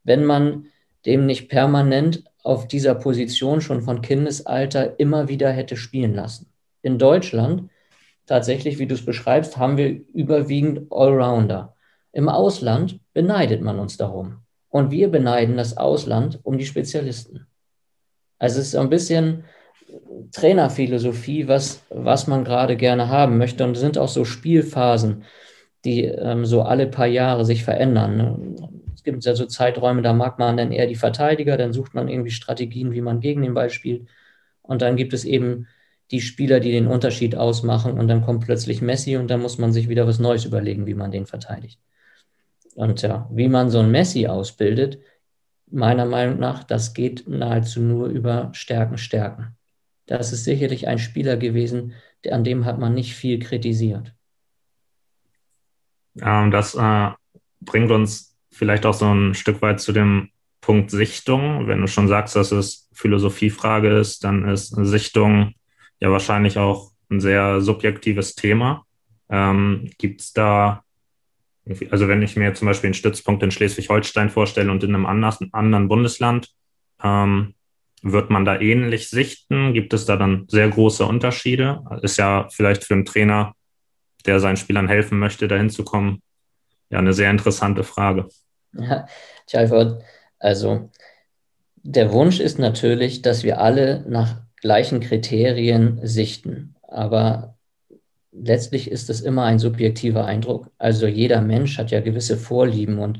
wenn 0.04 0.26
man 0.26 0.66
dem 1.06 1.26
nicht 1.26 1.50
permanent 1.50 2.24
auf 2.44 2.68
dieser 2.68 2.96
Position 2.96 3.62
schon 3.62 3.82
von 3.82 4.02
Kindesalter 4.02 5.00
immer 5.00 5.28
wieder 5.28 5.52
hätte 5.52 5.78
spielen 5.78 6.14
lassen. 6.14 6.52
In 6.82 6.98
Deutschland, 6.98 7.70
tatsächlich, 8.26 8.80
wie 8.80 8.88
du 8.88 8.96
es 8.96 9.06
beschreibst, 9.06 9.58
haben 9.58 9.78
wir 9.78 9.90
überwiegend 10.14 10.92
Allrounder. 10.92 11.76
Im 12.12 12.30
Ausland 12.30 13.00
beneidet 13.14 13.62
man 13.62 13.80
uns 13.80 13.98
darum. 13.98 14.40
Und 14.70 14.92
wir 14.92 15.10
beneiden 15.10 15.58
das 15.58 15.78
Ausland 15.78 16.40
um 16.44 16.58
die 16.58 16.66
Spezialisten. 16.66 17.48
Also 18.40 18.60
es 18.60 18.68
ist 18.68 18.76
ein 18.76 18.90
bisschen 18.90 19.44
Trainerphilosophie, 20.34 21.48
was, 21.48 21.84
was 21.90 22.28
man 22.28 22.44
gerade 22.44 22.76
gerne 22.76 23.10
haben 23.10 23.38
möchte. 23.38 23.64
Und 23.64 23.72
es 23.72 23.82
sind 23.82 23.98
auch 23.98 24.10
so 24.10 24.26
Spielphasen, 24.26 25.24
die 25.86 26.04
ähm, 26.04 26.46
so 26.46 26.64
alle 26.64 26.88
paar 26.88 27.08
Jahre 27.08 27.46
sich 27.46 27.64
verändern. 27.64 28.18
Ne? 28.18 28.56
Es 28.96 29.04
gibt 29.04 29.24
ja 29.24 29.36
so 29.36 29.46
Zeiträume, 29.46 30.02
da 30.02 30.14
mag 30.14 30.40
man 30.40 30.58
dann 30.58 30.72
eher 30.72 30.88
die 30.88 30.96
Verteidiger, 30.96 31.58
dann 31.58 31.74
sucht 31.74 31.94
man 31.94 32.08
irgendwie 32.08 32.32
Strategien, 32.32 32.92
wie 32.92 33.02
man 33.02 33.20
gegen 33.20 33.42
den 33.42 33.54
Ball 33.54 33.70
spielt. 33.70 34.08
Und 34.62 34.82
dann 34.82 34.96
gibt 34.96 35.14
es 35.14 35.24
eben 35.24 35.68
die 36.12 36.22
Spieler, 36.22 36.60
die 36.60 36.72
den 36.72 36.88
Unterschied 36.88 37.36
ausmachen. 37.36 38.00
Und 38.00 38.08
dann 38.08 38.22
kommt 38.22 38.46
plötzlich 38.46 38.82
Messi 38.82 39.18
und 39.18 39.30
dann 39.30 39.42
muss 39.42 39.58
man 39.58 39.74
sich 39.74 39.90
wieder 39.90 40.08
was 40.08 40.20
Neues 40.20 40.46
überlegen, 40.46 40.86
wie 40.86 40.94
man 40.94 41.12
den 41.12 41.26
verteidigt. 41.26 41.80
Und 42.76 43.02
ja, 43.02 43.28
wie 43.32 43.48
man 43.48 43.70
so 43.70 43.80
ein 43.80 43.92
Messi 43.92 44.28
ausbildet, 44.28 45.00
meiner 45.70 46.06
Meinung 46.06 46.40
nach, 46.40 46.64
das 46.64 46.94
geht 46.94 47.28
nahezu 47.28 47.82
nur 47.82 48.08
über 48.08 48.50
Stärken, 48.54 48.98
Stärken. 48.98 49.57
Das 50.08 50.34
ist 50.34 50.46
sicherlich 50.46 50.88
ein 50.88 50.98
Spieler 50.98 51.38
gewesen, 51.38 51.94
an 52.30 52.44
dem 52.44 52.66
hat 52.66 52.80
man 52.80 52.94
nicht 52.94 53.14
viel 53.14 53.40
kritisiert. 53.40 54.14
Das 56.16 56.74
äh, 56.74 57.12
bringt 57.62 57.92
uns 57.92 58.36
vielleicht 58.52 58.86
auch 58.86 58.94
so 58.94 59.14
ein 59.14 59.36
Stück 59.36 59.62
weit 59.62 59.80
zu 59.80 59.92
dem 59.92 60.30
Punkt 60.62 60.90
Sichtung. 60.90 61.68
Wenn 61.68 61.82
du 61.82 61.88
schon 61.88 62.08
sagst, 62.08 62.36
dass 62.36 62.52
es 62.52 62.90
Philosophiefrage 62.94 63.90
ist, 64.00 64.24
dann 64.24 64.48
ist 64.50 64.70
Sichtung 64.70 65.54
ja 66.00 66.12
wahrscheinlich 66.12 66.58
auch 66.58 66.92
ein 67.12 67.20
sehr 67.20 67.62
subjektives 67.62 68.36
Thema. 68.36 68.86
Ähm, 69.30 69.92
Gibt 69.98 70.22
es 70.22 70.34
da 70.34 70.84
also 71.92 72.08
wenn 72.08 72.22
ich 72.22 72.36
mir 72.36 72.54
zum 72.54 72.68
Beispiel 72.68 72.88
einen 72.88 72.94
Stützpunkt 72.94 73.44
in 73.44 73.52
Schleswig-Holstein 73.52 74.30
vorstelle 74.30 74.72
und 74.72 74.84
in 74.84 74.96
einem 74.96 75.06
anderen 75.06 75.88
Bundesland, 75.88 76.54
ähm, 77.04 77.54
wird 78.02 78.30
man 78.30 78.46
da 78.46 78.60
ähnlich 78.60 79.10
sichten? 79.10 79.74
Gibt 79.74 79.94
es 79.94 80.06
da 80.06 80.18
dann 80.18 80.46
sehr 80.48 80.70
große 80.70 81.06
Unterschiede? 81.06 81.84
Ist 82.02 82.18
ja 82.18 82.48
vielleicht 82.52 82.84
für 82.84 82.94
einen 82.94 83.06
Trainer, 83.06 83.54
der 84.26 84.40
seinen 84.40 84.58
Spielern 84.58 84.88
helfen 84.88 85.20
möchte, 85.20 85.48
dahin 85.48 85.70
zu 85.70 85.84
kommen, 85.84 86.22
ja 86.90 87.00
eine 87.00 87.14
sehr 87.14 87.32
interessante 87.32 87.84
Frage. 87.84 88.28
Ja, 88.74 89.08
Chalford, 89.48 90.04
also 90.40 90.90
der 91.76 92.12
Wunsch 92.12 92.40
ist 92.40 92.60
natürlich, 92.60 93.22
dass 93.22 93.44
wir 93.44 93.60
alle 93.60 94.04
nach 94.08 94.42
gleichen 94.62 95.00
Kriterien 95.00 96.00
sichten. 96.04 96.76
Aber 96.82 97.58
letztlich 98.32 98.92
ist 98.92 99.10
es 99.10 99.22
immer 99.22 99.46
ein 99.46 99.60
subjektiver 99.60 100.26
Eindruck. 100.26 100.70
Also 100.78 101.08
jeder 101.08 101.42
Mensch 101.42 101.78
hat 101.78 101.92
ja 101.92 102.02
gewisse 102.02 102.38
Vorlieben 102.38 103.00
und 103.00 103.20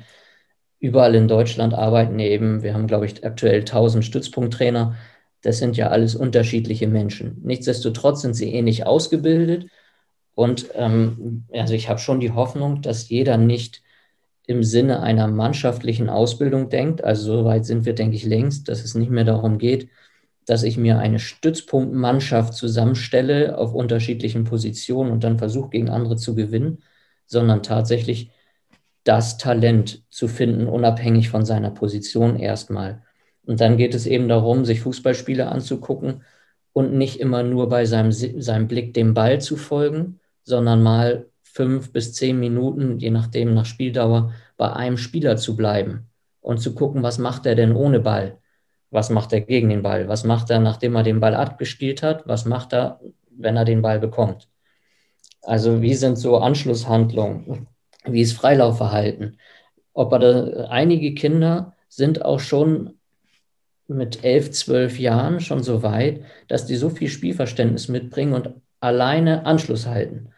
überall 0.80 1.16
in 1.16 1.28
Deutschland 1.28 1.74
arbeiten 1.74 2.20
eben, 2.20 2.64
wir 2.64 2.74
haben, 2.74 2.88
glaube 2.88 3.06
ich, 3.06 3.26
aktuell 3.26 3.60
1000 3.60 4.06
Stützpunkttrainer. 4.06 4.96
Das 5.42 5.58
sind 5.58 5.78
ja 5.78 5.90
alles 5.90 6.16
unterschiedliche 6.16 6.88
Menschen. 6.88 7.42
Nichtsdestotrotz 7.44 8.22
sind 8.22 8.36
sie 8.36 8.54
ähnlich 8.54 8.86
ausgebildet. 8.86 9.68
Und 10.36 10.70
ähm, 10.76 11.46
also 11.52 11.74
ich 11.74 11.90
habe 11.90 12.00
schon 12.00 12.20
die 12.20 12.32
Hoffnung, 12.32 12.82
dass 12.82 13.10
jeder 13.10 13.38
nicht 13.38 13.82
im 14.46 14.64
Sinne 14.64 15.02
einer 15.02 15.28
mannschaftlichen 15.28 16.10
Ausbildung 16.10 16.70
denkt. 16.70 17.04
Also 17.04 17.40
so 17.40 17.46
weit 17.46 17.66
sind 17.66 17.86
wir, 17.86 17.96
denke 17.96 18.16
ich, 18.16 18.24
längst, 18.24 18.70
dass 18.70 18.84
es 18.84 18.96
nicht 18.96 19.12
mehr 19.12 19.26
darum 19.26 19.58
geht, 19.58 19.90
dass 20.46 20.64
ich 20.64 20.78
mir 20.78 21.00
eine 21.00 21.20
Stützpunktmannschaft 21.20 22.54
zusammenstelle 22.54 23.58
auf 23.58 23.74
unterschiedlichen 23.74 24.46
Positionen 24.46 25.12
und 25.12 25.24
dann 25.24 25.38
versuche, 25.38 25.72
gegen 25.72 25.90
andere 25.90 26.16
zu 26.16 26.36
gewinnen, 26.36 26.84
sondern 27.26 27.64
tatsächlich 27.64 28.32
das 29.08 29.38
Talent 29.38 30.04
zu 30.10 30.28
finden, 30.28 30.68
unabhängig 30.68 31.30
von 31.30 31.46
seiner 31.46 31.72
Position 31.72 32.38
erstmal. 32.38 33.04
Und 33.46 33.62
dann 33.62 33.78
geht 33.78 33.96
es 33.96 34.06
eben 34.06 34.28
darum, 34.28 34.66
sich 34.66 34.82
Fußballspiele 34.82 35.48
anzugucken 35.48 36.24
und 36.74 36.94
nicht 36.94 37.20
immer 37.20 37.44
nur 37.44 37.70
bei 37.70 37.86
seinem, 37.86 38.12
seinem 38.12 38.68
Blick 38.68 38.94
dem 38.94 39.14
Ball 39.14 39.40
zu 39.40 39.56
folgen, 39.56 40.20
sondern 40.44 40.84
mal 40.84 41.28
fünf 41.44 41.92
bis 41.92 42.14
zehn 42.14 42.40
Minuten, 42.40 43.00
je 43.00 43.10
nachdem 43.10 43.54
nach 43.54 43.66
Spieldauer, 43.66 44.34
bei 44.58 44.74
einem 44.74 44.98
Spieler 44.98 45.38
zu 45.38 45.56
bleiben 45.56 46.10
und 46.42 46.60
zu 46.60 46.76
gucken, 46.76 47.04
was 47.04 47.18
macht 47.18 47.46
er 47.46 47.56
denn 47.56 47.76
ohne 47.76 48.00
Ball 48.00 48.38
was 48.90 49.10
macht 49.10 49.34
er 49.34 49.42
gegen 49.42 49.70
den 49.70 49.82
Ball? 49.82 50.08
Was 50.08 50.24
macht 50.24 50.50
er, 50.50 50.60
nachdem 50.60 50.96
er 50.96 51.04
den 51.04 51.20
Ball 51.20 51.36
abgespielt 51.36 52.04
hat? 52.04 52.28
Was 52.28 52.46
macht 52.46 52.74
er, 52.74 53.00
wenn 53.30 53.58
er 53.58 53.66
den 53.66 53.82
Ball 53.82 54.00
bekommt? 54.00 54.50
Also 55.42 55.82
wie 55.82 55.94
sind 55.94 56.18
so 56.18 56.38
Anschlusshandlungen? 56.38 57.68
Wie 58.12 58.22
ist 58.22 58.34
Freilaufverhalten? 58.34 59.38
Ob 59.94 60.12
er 60.14 60.20
da, 60.20 60.68
einige 60.70 61.14
Kinder 61.14 61.76
sind 61.90 62.24
auch 62.24 62.40
schon 62.40 62.94
mit 63.88 64.24
elf, 64.24 64.52
zwölf 64.52 65.00
Jahren 65.00 65.40
schon 65.40 65.64
so 65.64 65.82
weit, 65.84 66.24
dass 66.48 66.66
die 66.66 66.76
so 66.76 66.90
viel 66.90 67.10
Spielverständnis 67.10 67.88
mitbringen 67.88 68.34
und 68.34 68.50
alleine 68.80 69.46
Anschluss 69.46 69.88
halten, 69.88 70.32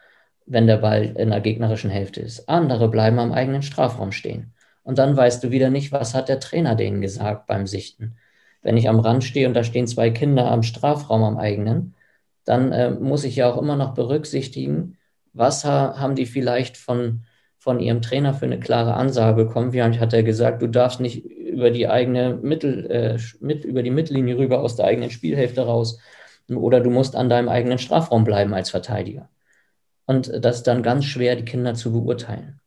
wenn 0.46 0.66
der 0.66 0.78
Ball 0.78 1.14
in 1.16 1.30
der 1.30 1.40
gegnerischen 1.40 1.90
Hälfte 1.90 2.20
ist. 2.20 2.48
Andere 2.48 2.88
bleiben 2.88 3.18
am 3.18 3.32
eigenen 3.32 3.62
Strafraum 3.62 4.12
stehen. 4.12 4.54
Und 4.82 4.98
dann 4.98 5.16
weißt 5.16 5.42
du 5.44 5.50
wieder 5.50 5.70
nicht, 5.70 5.92
was 5.92 6.14
hat 6.14 6.28
der 6.28 6.40
Trainer 6.40 6.74
denen 6.74 7.00
gesagt 7.00 7.46
beim 7.46 7.66
Sichten 7.66 8.16
wenn 8.62 8.76
ich 8.76 8.88
am 8.88 9.00
Rand 9.00 9.24
stehe 9.24 9.48
und 9.48 9.54
da 9.54 9.64
stehen 9.64 9.86
zwei 9.86 10.10
Kinder 10.10 10.50
am 10.50 10.62
Strafraum 10.62 11.22
am 11.22 11.38
eigenen, 11.38 11.94
dann 12.44 12.72
äh, 12.72 12.90
muss 12.90 13.24
ich 13.24 13.36
ja 13.36 13.50
auch 13.50 13.60
immer 13.60 13.76
noch 13.76 13.94
berücksichtigen, 13.94 14.98
was 15.32 15.64
ha 15.64 15.98
haben 15.98 16.14
die 16.14 16.26
vielleicht 16.26 16.76
von, 16.76 17.24
von 17.60 17.78
ihrem 17.78 18.00
Trainer 18.00 18.32
für 18.32 18.46
eine 18.46 18.58
klare 18.58 18.94
Ansage 18.94 19.44
bekommen. 19.44 19.74
Wie 19.74 19.82
hat 19.82 20.12
er 20.14 20.22
gesagt, 20.22 20.62
du 20.62 20.66
darfst 20.66 20.98
nicht 20.98 21.24
über 21.26 21.70
die 21.70 21.86
eigene 21.88 22.34
Mittel, 22.42 22.90
äh, 22.90 23.18
mit, 23.40 23.64
über 23.66 23.82
die 23.82 23.90
Mittellinie 23.90 24.38
rüber 24.38 24.60
aus 24.60 24.76
der 24.76 24.86
eigenen 24.86 25.10
Spielhälfte 25.10 25.60
raus 25.60 25.98
oder 26.48 26.80
du 26.80 26.90
musst 26.90 27.14
an 27.14 27.28
deinem 27.28 27.48
eigenen 27.48 27.78
Strafraum 27.78 28.24
bleiben 28.24 28.54
als 28.54 28.70
Verteidiger. 28.70 29.28
Und 30.06 30.32
das 30.42 30.56
ist 30.56 30.66
dann 30.66 30.82
ganz 30.82 31.04
schwer, 31.04 31.36
die 31.36 31.44
Kinder 31.44 31.74
zu 31.74 31.92
beurteilen. 31.92 32.60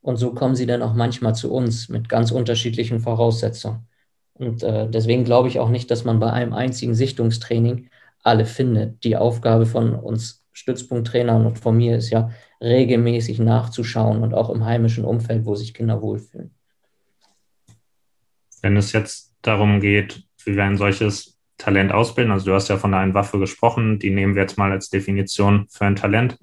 Und 0.00 0.16
so 0.16 0.32
kommen 0.32 0.54
sie 0.54 0.64
dann 0.64 0.80
auch 0.80 0.94
manchmal 0.94 1.34
zu 1.34 1.52
uns 1.52 1.88
mit 1.88 2.08
ganz 2.08 2.30
unterschiedlichen 2.30 3.00
Voraussetzungen. 3.00 3.88
Und 4.34 4.62
äh, 4.62 4.88
deswegen 4.88 5.24
glaube 5.24 5.48
ich 5.48 5.58
auch 5.58 5.68
nicht, 5.68 5.90
dass 5.90 6.04
man 6.04 6.20
bei 6.20 6.32
einem 6.32 6.54
einzigen 6.54 6.94
Sichtungstraining 6.94 7.90
alle 8.22 8.46
findet. 8.46 9.02
Die 9.04 9.16
Aufgabe 9.16 9.66
von 9.66 9.94
uns 9.94 10.39
Stützpunkttrainern 10.60 11.46
und 11.46 11.58
von 11.58 11.76
mir 11.76 11.96
ist 11.96 12.10
ja, 12.10 12.30
regelmäßig 12.60 13.38
nachzuschauen 13.38 14.22
und 14.22 14.34
auch 14.34 14.50
im 14.50 14.64
heimischen 14.64 15.04
Umfeld, 15.04 15.46
wo 15.46 15.54
sich 15.54 15.72
Kinder 15.72 16.02
wohlfühlen. 16.02 16.54
Wenn 18.60 18.76
es 18.76 18.92
jetzt 18.92 19.34
darum 19.40 19.80
geht, 19.80 20.22
wie 20.44 20.54
wir 20.54 20.64
ein 20.64 20.76
solches 20.76 21.38
Talent 21.56 21.92
ausbilden, 21.92 22.30
also 22.30 22.46
du 22.46 22.54
hast 22.54 22.68
ja 22.68 22.76
von 22.76 22.92
einer 22.92 23.14
Waffe 23.14 23.38
gesprochen, 23.38 23.98
die 23.98 24.10
nehmen 24.10 24.34
wir 24.34 24.42
jetzt 24.42 24.58
mal 24.58 24.70
als 24.70 24.90
Definition 24.90 25.66
für 25.70 25.86
ein 25.86 25.96
Talent. 25.96 26.38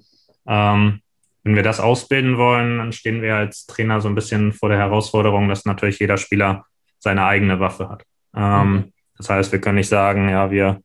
Ähm, 0.48 1.02
wenn 1.44 1.56
wir 1.56 1.64
das 1.64 1.80
ausbilden 1.80 2.38
wollen, 2.38 2.80
dann 2.80 2.92
stehen 2.92 3.22
wir 3.22 3.36
als 3.36 3.68
Trainer 3.68 4.02
so 4.02 4.10
ein 4.10 4.16
bisschen 4.16 4.52
vor 4.52 4.70
der 4.70 4.80
Herausforderung, 4.80 5.48
dass 5.48 5.66
natürlich 5.66 6.00
jeder 6.00 6.18
Spieler 6.18 6.66
seine 6.98 7.26
eigene 7.26 7.60
Waffe 7.60 7.90
hat. 7.90 8.04
Ähm, 8.36 8.72
mhm. 8.72 8.94
Das 9.18 9.30
heißt, 9.30 9.52
wir 9.52 9.62
können 9.62 9.78
nicht 9.78 9.90
sagen, 9.90 10.30
ja, 10.30 10.50
wir 10.50 10.82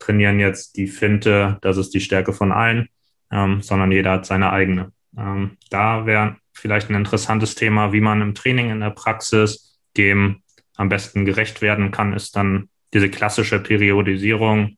trainieren 0.00 0.40
jetzt 0.40 0.76
die 0.76 0.88
Finte, 0.88 1.58
das 1.60 1.76
ist 1.76 1.94
die 1.94 2.00
Stärke 2.00 2.32
von 2.32 2.50
allen, 2.50 2.88
ähm, 3.30 3.62
sondern 3.62 3.92
jeder 3.92 4.12
hat 4.12 4.26
seine 4.26 4.50
eigene. 4.50 4.92
Ähm, 5.16 5.56
da 5.70 6.06
wäre 6.06 6.36
vielleicht 6.52 6.90
ein 6.90 6.96
interessantes 6.96 7.54
Thema, 7.54 7.92
wie 7.92 8.00
man 8.00 8.20
im 8.20 8.34
Training, 8.34 8.70
in 8.70 8.80
der 8.80 8.90
Praxis 8.90 9.78
dem 9.96 10.42
am 10.76 10.88
besten 10.88 11.24
gerecht 11.24 11.62
werden 11.62 11.90
kann, 11.90 12.12
ist 12.12 12.34
dann 12.36 12.68
diese 12.92 13.10
klassische 13.10 13.60
Periodisierung 13.60 14.76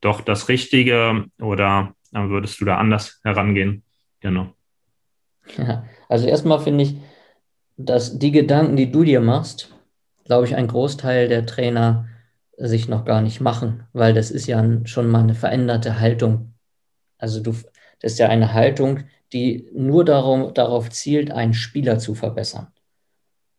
doch 0.00 0.20
das 0.20 0.48
Richtige 0.48 1.26
oder 1.40 1.94
äh, 2.12 2.20
würdest 2.20 2.60
du 2.60 2.64
da 2.64 2.76
anders 2.76 3.20
herangehen? 3.24 3.82
Genau. 4.20 4.54
Ja, 5.56 5.84
also 6.08 6.26
erstmal 6.26 6.60
finde 6.60 6.84
ich, 6.84 6.96
dass 7.76 8.18
die 8.18 8.30
Gedanken, 8.30 8.76
die 8.76 8.90
du 8.90 9.02
dir 9.02 9.20
machst, 9.20 9.74
glaube 10.24 10.46
ich, 10.46 10.54
ein 10.54 10.68
Großteil 10.68 11.28
der 11.28 11.46
Trainer 11.46 12.08
sich 12.68 12.88
noch 12.88 13.04
gar 13.04 13.22
nicht 13.22 13.40
machen, 13.40 13.84
weil 13.92 14.14
das 14.14 14.30
ist 14.30 14.46
ja 14.46 14.64
schon 14.84 15.08
mal 15.08 15.22
eine 15.22 15.34
veränderte 15.34 15.98
Haltung. 16.00 16.54
Also 17.18 17.40
du, 17.40 17.52
das 18.00 18.12
ist 18.12 18.18
ja 18.18 18.28
eine 18.28 18.52
Haltung, 18.52 19.00
die 19.32 19.68
nur 19.74 20.04
darum, 20.04 20.54
darauf 20.54 20.90
zielt, 20.90 21.30
einen 21.30 21.54
Spieler 21.54 21.98
zu 21.98 22.14
verbessern. 22.14 22.68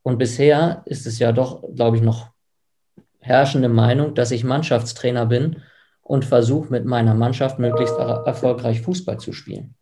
Und 0.04 0.18
bisher 0.18 0.84
ist 0.86 1.06
es 1.06 1.20
ja 1.20 1.32
doch, 1.32 1.64
glaube 1.76 1.98
ich, 1.98 2.04
noch 2.04 2.30
herrschende 3.20 3.70
Meinung, 3.70 4.16
dass 4.16 4.32
ich 4.32 4.44
Mannschaftstrainer 4.44 5.26
bin 5.26 5.62
und 6.02 6.26
versuche 6.26 6.70
mit 6.70 6.86
meiner 6.86 7.14
Mannschaft 7.14 7.60
möglichst 7.60 7.98
erfolgreich 7.98 8.82
Fußball 8.82 9.20
zu 9.20 9.32
spielen. 9.32 9.76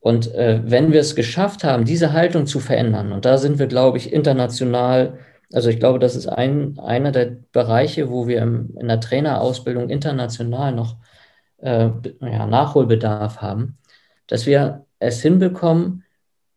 Und 0.00 0.34
äh, 0.34 0.62
wenn 0.64 0.92
wir 0.92 1.00
es 1.00 1.14
geschafft 1.14 1.64
haben, 1.64 1.84
diese 1.84 2.12
Haltung 2.12 2.46
zu 2.46 2.60
verändern, 2.60 3.12
und 3.12 3.24
da 3.24 3.36
sind 3.36 3.58
wir, 3.58 3.66
glaube 3.66 3.98
ich, 3.98 4.12
international 4.12 5.18
also 5.52 5.70
ich 5.70 5.78
glaube, 5.78 5.98
das 5.98 6.14
ist 6.14 6.26
ein, 6.26 6.78
einer 6.78 7.12
der 7.12 7.36
Bereiche, 7.52 8.10
wo 8.10 8.26
wir 8.26 8.42
im, 8.42 8.76
in 8.78 8.88
der 8.88 9.00
Trainerausbildung 9.00 9.88
international 9.88 10.72
noch 10.72 10.96
äh, 11.58 11.90
ja, 12.20 12.46
Nachholbedarf 12.46 13.38
haben, 13.40 13.78
dass 14.26 14.46
wir 14.46 14.86
es 14.98 15.22
hinbekommen, 15.22 16.04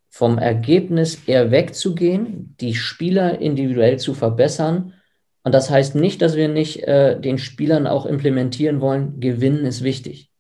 vom 0.10 0.38
Ergebnis 0.38 1.24
eher 1.26 1.52
wegzugehen, 1.52 2.56
die 2.60 2.76
Spieler 2.76 3.40
individuell 3.40 3.98
zu 3.98 4.14
verbessern. 4.14 4.94
Und 5.44 5.54
das 5.56 5.70
heißt 5.70 5.96
nicht, 5.96 6.22
dass 6.22 6.36
wir 6.36 6.50
nicht 6.50 6.84
äh, 6.84 7.20
den 7.20 7.38
Spielern 7.38 7.88
auch 7.88 8.06
implementieren 8.06 8.82
wollen, 8.82 9.22
gewinnen 9.22 9.66
ist 9.66 9.84
wichtig. 9.84 10.31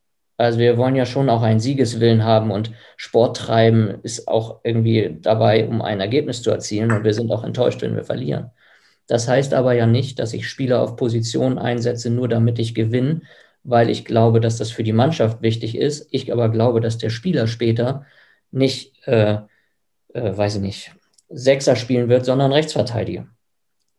Also 0.41 0.57
wir 0.57 0.75
wollen 0.77 0.95
ja 0.95 1.05
schon 1.05 1.29
auch 1.29 1.43
einen 1.43 1.59
Siegeswillen 1.59 2.23
haben 2.23 2.49
und 2.49 2.71
Sport 2.97 3.37
treiben 3.37 3.99
ist 4.01 4.27
auch 4.27 4.61
irgendwie 4.63 5.17
dabei, 5.21 5.67
um 5.67 5.83
ein 5.83 5.99
Ergebnis 5.99 6.41
zu 6.41 6.49
erzielen 6.49 6.91
und 6.91 7.03
wir 7.03 7.13
sind 7.13 7.31
auch 7.31 7.43
enttäuscht, 7.43 7.83
wenn 7.83 7.95
wir 7.95 8.03
verlieren. 8.03 8.49
Das 9.07 9.27
heißt 9.27 9.53
aber 9.53 9.73
ja 9.73 9.85
nicht, 9.85 10.17
dass 10.17 10.33
ich 10.33 10.49
Spieler 10.49 10.81
auf 10.81 10.95
Positionen 10.95 11.59
einsetze, 11.59 12.09
nur 12.09 12.27
damit 12.27 12.57
ich 12.57 12.73
gewinne, 12.73 13.21
weil 13.63 13.91
ich 13.91 14.03
glaube, 14.03 14.39
dass 14.39 14.57
das 14.57 14.71
für 14.71 14.83
die 14.83 14.93
Mannschaft 14.93 15.43
wichtig 15.43 15.77
ist. 15.77 16.07
Ich 16.11 16.31
aber 16.31 16.49
glaube, 16.49 16.81
dass 16.81 16.97
der 16.97 17.11
Spieler 17.11 17.45
später 17.45 18.07
nicht, 18.49 19.07
äh, 19.07 19.37
äh, 20.13 20.37
weiß 20.37 20.55
ich 20.55 20.61
nicht, 20.61 20.91
Sechser 21.29 21.75
spielen 21.75 22.09
wird, 22.09 22.25
sondern 22.25 22.51
Rechtsverteidiger. 22.51 23.27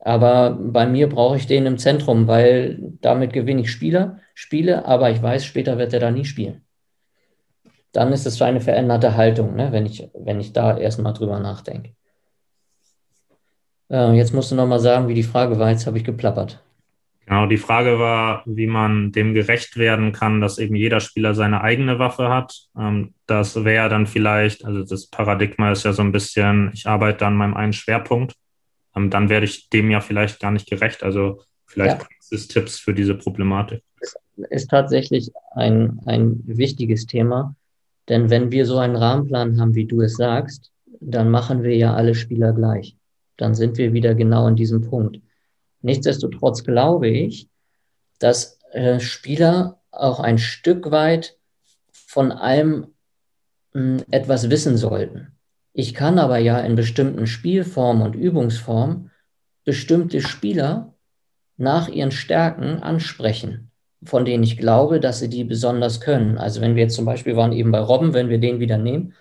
Aber 0.04 0.50
bei 0.50 0.84
mir 0.84 1.08
brauche 1.08 1.36
ich 1.36 1.46
den 1.46 1.64
im 1.64 1.78
Zentrum, 1.78 2.26
weil 2.26 2.76
damit 3.00 3.32
gewinne 3.32 3.60
ich 3.60 3.70
Spieler, 3.70 4.18
Spiele, 4.34 4.84
aber 4.84 5.10
ich 5.10 5.22
weiß, 5.22 5.44
später 5.44 5.78
wird 5.78 5.92
er 5.92 6.00
da 6.00 6.10
nie 6.10 6.24
spielen. 6.24 6.62
Dann 7.92 8.12
ist 8.12 8.26
es 8.26 8.38
für 8.38 8.44
eine 8.44 8.60
veränderte 8.60 9.16
Haltung, 9.16 9.54
ne, 9.54 9.70
wenn, 9.70 9.86
ich, 9.86 10.08
wenn 10.14 10.40
ich 10.40 10.52
da 10.52 10.76
erstmal 10.76 11.12
drüber 11.12 11.38
nachdenke. 11.38 11.92
Äh, 13.90 14.14
jetzt 14.14 14.34
musst 14.34 14.50
du 14.50 14.56
nochmal 14.56 14.80
sagen, 14.80 15.06
wie 15.06 15.14
die 15.14 15.22
Frage 15.22 15.56
war. 15.60 15.70
Jetzt 15.70 15.86
habe 15.86 15.98
ich 15.98 16.04
geplappert. 16.04 16.60
Genau, 17.24 17.46
die 17.46 17.58
Frage 17.58 18.00
war, 18.00 18.42
wie 18.44 18.66
man 18.66 19.12
dem 19.12 19.34
gerecht 19.34 19.76
werden 19.76 20.10
kann, 20.10 20.40
dass 20.40 20.58
eben 20.58 20.74
jeder 20.74 20.98
Spieler 20.98 21.36
seine 21.36 21.60
eigene 21.60 22.00
Waffe 22.00 22.28
hat. 22.28 22.66
Ähm, 22.76 23.14
das 23.26 23.64
wäre 23.64 23.88
dann 23.88 24.08
vielleicht, 24.08 24.64
also 24.64 24.82
das 24.82 25.06
Paradigma 25.06 25.70
ist 25.70 25.84
ja 25.84 25.92
so 25.92 26.02
ein 26.02 26.10
bisschen, 26.10 26.72
ich 26.74 26.88
arbeite 26.88 27.24
an 27.24 27.36
meinem 27.36 27.54
einen 27.54 27.72
Schwerpunkt 27.72 28.34
ähm, 28.94 29.10
dann 29.10 29.28
werde 29.28 29.46
ich 29.46 29.68
dem 29.70 29.90
ja 29.90 30.00
vielleicht 30.00 30.40
gar 30.40 30.50
nicht 30.50 30.68
gerecht. 30.68 31.02
Also 31.02 31.42
vielleicht 31.66 31.98
ja. 32.00 32.06
Praxistipps 32.06 32.78
für 32.78 32.94
diese 32.94 33.14
Problematik. 33.14 33.82
Ist, 34.00 34.18
ist 34.50 34.70
tatsächlich 34.70 35.30
ein, 35.52 36.00
ein 36.06 36.40
wichtiges 36.44 37.06
Thema, 37.06 37.54
denn 38.08 38.30
wenn 38.30 38.50
wir 38.50 38.66
so 38.66 38.78
einen 38.78 38.96
Rahmenplan 38.96 39.60
haben, 39.60 39.74
wie 39.74 39.86
du 39.86 40.00
es 40.02 40.16
sagst, 40.16 40.72
dann 41.00 41.30
machen 41.30 41.62
wir 41.62 41.76
ja 41.76 41.94
alle 41.94 42.14
Spieler 42.14 42.52
gleich. 42.52 42.96
Dann 43.36 43.54
sind 43.54 43.78
wir 43.78 43.92
wieder 43.92 44.14
genau 44.14 44.46
in 44.46 44.56
diesem 44.56 44.82
Punkt. 44.82 45.20
Nichtsdestotrotz 45.80 46.64
glaube 46.64 47.08
ich, 47.08 47.48
dass 48.18 48.58
äh, 48.72 49.00
Spieler 49.00 49.80
auch 49.90 50.20
ein 50.20 50.38
Stück 50.38 50.90
weit 50.90 51.36
von 51.92 52.32
allem 52.32 52.86
mh, 53.72 53.98
hm, 53.98 54.04
etwas 54.10 54.48
wissen 54.50 54.76
sollten. 54.76 55.32
Ich 55.74 55.94
kann 55.94 56.18
aber 56.18 56.38
ja 56.38 56.60
in 56.60 56.74
bestimmten 56.74 57.26
Spielformen 57.26 58.02
und 58.02 58.14
Übungsformen 58.14 59.10
bestimmte 59.64 60.20
Spieler 60.20 60.94
nach 61.56 61.88
ihren 61.88 62.10
Stärken 62.10 62.82
ansprechen, 62.82 63.70
von 64.02 64.24
denen 64.24 64.42
ich 64.42 64.58
glaube, 64.58 65.00
dass 65.00 65.20
sie 65.20 65.28
die 65.28 65.44
besonders 65.44 66.00
können. 66.00 66.36
Also 66.36 66.60
wenn 66.60 66.74
wir 66.74 66.82
jetzt 66.82 66.96
zum 66.96 67.04
Beispiel 67.04 67.36
waren 67.36 67.52
eben 67.52 67.70
bei 67.70 67.80
Robben, 67.80 68.12
wenn 68.12 68.28
wir 68.28 68.38
den 68.38 68.60
wieder 68.60 68.76
nehmen, 68.76 69.14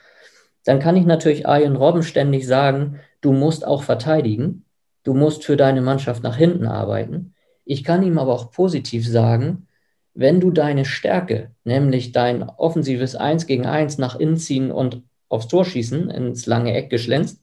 dann 0.66 0.80
kann 0.80 0.98
ich 0.98 1.06
natürlich 1.06 1.46
Ian 1.46 1.76
Robben 1.76 2.04
ständig 2.04 2.46
sagen, 2.46 3.00
du 3.22 3.32
musst 3.32 3.66
auch 3.66 3.84
verteidigen, 3.84 4.66
du 5.04 5.14
musst 5.14 5.46
für 5.46 5.58
deine 5.58 5.82
Mannschaft 5.82 6.24
nach 6.24 6.36
hinten 6.36 6.68
arbeiten. 6.68 7.34
Ich 7.64 7.84
kann 7.84 8.04
ihm 8.04 8.18
aber 8.18 8.34
auch 8.34 8.52
positiv 8.52 9.08
sagen, 9.08 9.68
wenn 10.14 10.42
du 10.42 10.52
deine 10.52 10.84
Stärke, 10.84 11.52
nämlich 11.64 12.12
dein 12.12 12.44
offensives 12.44 13.16
1 13.16 13.48
gegen 13.48 13.66
1 13.66 13.98
nach 13.98 14.20
innen 14.20 14.38
ziehen 14.38 14.72
und 14.72 15.04
aufs 15.32 15.48
Tor 15.48 15.66
schießen, 15.66 16.10
ins 16.10 16.46
lange 16.46 16.74
Eck 16.74 16.90
geschlänzt, 16.90 17.42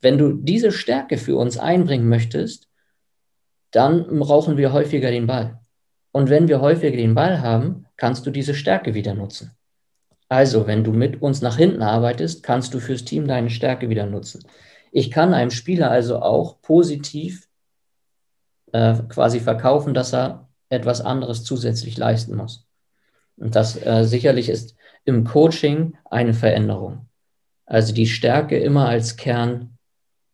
wenn 0.00 0.18
du 0.18 0.32
diese 0.32 0.72
Stärke 0.72 1.18
für 1.18 1.36
uns 1.36 1.58
einbringen 1.58 2.08
möchtest, 2.08 2.68
dann 3.70 4.06
brauchen 4.20 4.56
wir 4.56 4.72
häufiger 4.72 5.10
den 5.10 5.26
Ball. 5.26 5.60
Und 6.12 6.30
wenn 6.30 6.48
wir 6.48 6.60
häufiger 6.60 6.96
den 6.96 7.14
Ball 7.14 7.40
haben, 7.40 7.86
kannst 7.96 8.26
du 8.26 8.30
diese 8.30 8.54
Stärke 8.54 8.94
wieder 8.94 9.14
nutzen. 9.14 9.52
Also, 10.28 10.66
wenn 10.66 10.82
du 10.82 10.92
mit 10.92 11.22
uns 11.22 11.40
nach 11.40 11.56
hinten 11.56 11.82
arbeitest, 11.82 12.42
kannst 12.42 12.74
du 12.74 12.80
fürs 12.80 13.04
Team 13.04 13.26
deine 13.26 13.50
Stärke 13.50 13.88
wieder 13.88 14.06
nutzen. 14.06 14.44
Ich 14.92 15.10
kann 15.10 15.34
einem 15.34 15.50
Spieler 15.50 15.90
also 15.90 16.20
auch 16.20 16.60
positiv 16.62 17.48
äh, 18.72 18.94
quasi 19.08 19.40
verkaufen, 19.40 19.94
dass 19.94 20.12
er 20.12 20.48
etwas 20.68 21.00
anderes 21.00 21.44
zusätzlich 21.44 21.96
leisten 21.96 22.36
muss. 22.36 22.66
Und 23.36 23.54
das 23.54 23.76
äh, 23.84 24.04
sicherlich 24.04 24.48
ist 24.48 24.74
im 25.06 25.24
Coaching 25.24 25.96
eine 26.10 26.34
Veränderung. 26.34 27.06
Also 27.64 27.94
die 27.94 28.06
Stärke 28.06 28.58
immer 28.58 28.88
als 28.88 29.16
Kern, 29.16 29.78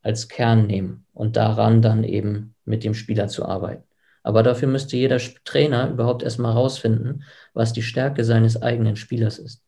als 0.03 0.29
Kern 0.29 0.67
nehmen 0.67 1.07
und 1.13 1.37
daran 1.37 1.83
dann 1.83 2.05
eben 2.05 2.55
mit 2.65 2.83
dem 2.83 2.95
Spieler 2.95 3.29
zu 3.29 3.47
arbeiten. 3.47 3.85
Aber 4.23 4.43
dafür 4.43 4.69
müsste 4.69 4.97
jeder 4.97 5.19
Trainer 5.45 5.91
überhaupt 5.91 6.23
erstmal 6.23 6.53
rausfinden, 6.53 7.25
was 7.55 7.73
die 7.73 7.83
Stärke 7.83 8.25
seines 8.25 8.61
eigenen 8.61 8.97
Spielers 8.97 9.39
ist. 9.39 9.63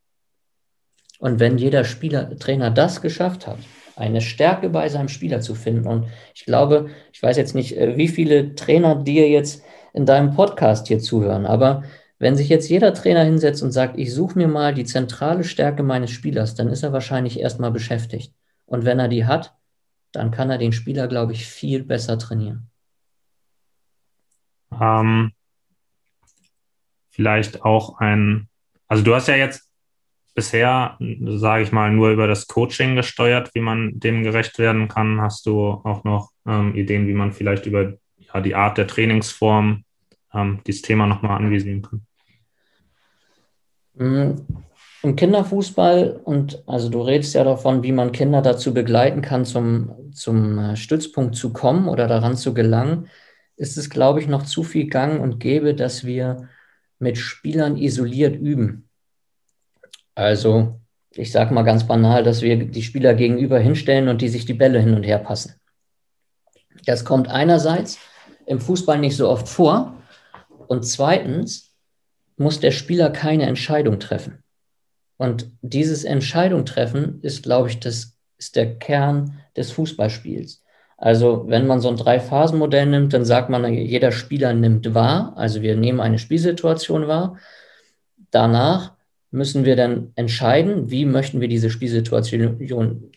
Und 1.19 1.41
wenn 1.41 1.59
jeder 1.59 1.85
Spieler, 1.85 2.37
Trainer 2.39 2.71
das 2.71 3.01
geschafft 3.01 3.47
hat, 3.47 3.59
eine 3.97 4.21
Stärke 4.21 4.69
bei 4.71 4.89
seinem 4.89 5.09
Spieler 5.09 5.41
zu 5.41 5.55
finden, 5.55 5.87
und 5.87 6.07
ich 6.35 6.45
glaube, 6.45 6.91
ich 7.13 7.23
weiß 7.23 7.37
jetzt 7.37 7.55
nicht, 7.55 7.77
äh, 7.77 7.97
wie 7.97 8.09
viele 8.09 8.55
Trainer 8.55 8.95
dir 8.97 9.29
jetzt 9.29 9.63
in 9.93 10.07
deinem 10.07 10.35
Podcast 10.35 10.89
hier 10.89 10.99
zuhören, 10.99 11.47
aber 11.47 11.85
wenn 12.25 12.37
sich 12.37 12.49
jetzt 12.49 12.71
jeder 12.71 12.95
Trainer 12.95 13.23
hinsetzt 13.23 13.63
und 13.63 13.71
sagt, 13.71 13.99
ich 13.99 14.15
suche 14.15 14.39
mir 14.39 14.49
mal 14.49 14.73
die 14.73 14.87
zentrale 14.87 15.45
Stärke 15.45 15.83
meines 15.83 16.11
Spielers, 16.11 16.55
dann 16.55 16.69
ist 16.69 16.83
er 16.83 16.91
wahrscheinlich 16.91 17.39
erstmal 17.39 17.71
beschäftigt. 17.71 18.33
Und 18.65 18.87
wenn 18.87 18.99
er 18.99 19.09
die 19.09 19.27
hat, 19.27 19.55
dann 20.11 20.31
kann 20.31 20.49
er 20.49 20.57
den 20.57 20.73
Spieler, 20.73 21.07
glaube 21.07 21.35
ich, 21.35 21.45
viel 21.45 21.85
besser 21.85 22.19
trainieren. 22.19 22.71
Ähm, 24.81 25.33
vielleicht 27.11 27.63
auch 27.63 27.99
ein, 27.99 28.49
also 28.89 29.05
du 29.05 29.15
hast 29.15 29.29
ja 29.29 29.37
jetzt 29.37 29.69
bisher, 30.35 30.97
sage 31.27 31.65
ich 31.65 31.73
mal, 31.73 31.91
nur 31.91 32.09
über 32.09 32.27
das 32.27 32.47
Coaching 32.47 32.97
gesteuert, 32.97 33.55
wie 33.55 33.61
man 33.61 34.01
dem 34.01 34.23
gerecht 34.23 34.59
werden 34.59 34.89
kann. 34.89 35.21
Hast 35.21 35.45
du 35.45 35.61
auch 35.61 36.05
noch 36.05 36.31
ähm, 36.47 36.75
Ideen, 36.75 37.07
wie 37.07 37.13
man 37.13 37.33
vielleicht 37.33 37.67
über 37.67 37.99
ja, 38.17 38.41
die 38.41 38.55
Art 38.55 38.79
der 38.79 38.87
Trainingsform 38.87 39.85
ähm, 40.33 40.63
dieses 40.67 40.81
Thema 40.81 41.07
nochmal 41.07 41.37
anvisieren 41.37 41.83
kann? 41.83 42.07
Im 43.97 45.17
Kinderfußball, 45.17 46.21
und 46.25 46.63
also 46.67 46.89
du 46.89 47.03
redest 47.03 47.35
ja 47.35 47.45
davon, 47.45 47.83
wie 47.83 47.93
man 47.93 48.13
Kinder 48.13 48.43
dazu 48.43 48.73
begleiten 48.73 49.23
kann, 49.23 49.45
zum, 49.45 50.13
zum 50.13 50.59
äh, 50.59 50.77
Stützpunkt 50.77 51.37
zu 51.37 51.53
kommen 51.53 51.89
oder 51.89 52.09
daran 52.09 52.37
zu 52.37 52.55
gelangen, 52.55 53.09
ist 53.57 53.77
es, 53.77 53.91
glaube 53.91 54.21
ich, 54.21 54.27
noch 54.27 54.45
zu 54.45 54.63
viel 54.63 54.89
gang 54.89 55.21
und 55.21 55.39
gäbe, 55.39 55.75
dass 55.75 56.05
wir 56.05 56.49
mit 56.99 57.19
Spielern 57.19 57.77
isoliert 57.77 58.37
üben. 58.37 58.89
Also, 60.15 60.81
ich 61.11 61.31
sage 61.31 61.55
mal 61.55 61.63
ganz 61.63 61.87
banal, 61.87 62.23
dass 62.23 62.43
wir 62.43 62.65
die 62.65 62.83
Spieler 62.83 63.15
gegenüber 63.15 63.59
hinstellen 63.59 64.09
und 64.09 64.23
die 64.23 64.29
sich 64.29 64.47
die 64.47 64.55
Bälle 64.55 64.81
hin 64.81 64.95
und 64.95 65.05
her 65.05 65.19
passen. 65.19 65.55
Das 66.87 67.05
kommt 67.05 67.29
einerseits 67.29 67.99
im 68.47 68.61
Fußball 68.61 68.99
nicht 68.99 69.17
so 69.17 69.29
oft 69.29 69.49
vor 69.49 69.95
und 70.67 70.85
zweitens 70.85 71.74
muss 72.37 72.61
der 72.61 72.71
Spieler 72.71 73.11
keine 73.11 73.47
Entscheidung 73.47 74.01
treffen. 74.01 74.43
Und 75.17 75.51
dieses 75.63 76.05
Entscheidung 76.05 76.65
treffen 76.65 77.21
ist, 77.23 77.43
glaube 77.43 77.69
ich, 77.69 77.81
das 77.81 78.19
ist 78.39 78.57
der 78.57 78.77
Kern 78.79 79.39
des 79.57 79.71
Fußballspiels. 79.73 80.63
Also 80.97 81.45
wenn 81.49 81.67
man 81.67 81.81
so 81.81 81.89
ein 81.89 81.97
Drei-Phasen-Modell 81.97 82.87
nimmt, 82.87 83.13
dann 83.13 83.25
sagt 83.25 83.51
man, 83.51 83.73
jeder 83.73 84.13
Spieler 84.13 84.55
nimmt 84.55 84.95
wahr. 84.95 85.35
Also 85.37 85.63
wir 85.63 85.77
nehmen 85.77 86.01
eine 86.01 86.19
Spielsituation 86.19 87.09
wahr. 87.09 87.39
Danach 88.31 88.95
müssen 89.31 89.65
wir 89.65 89.77
dann 89.77 90.13
entscheiden, 90.15 90.91
wie 90.91 91.05
möchten 91.05 91.41
wir 91.41 91.49
diese 91.49 91.71
Spielsituation 91.71 93.13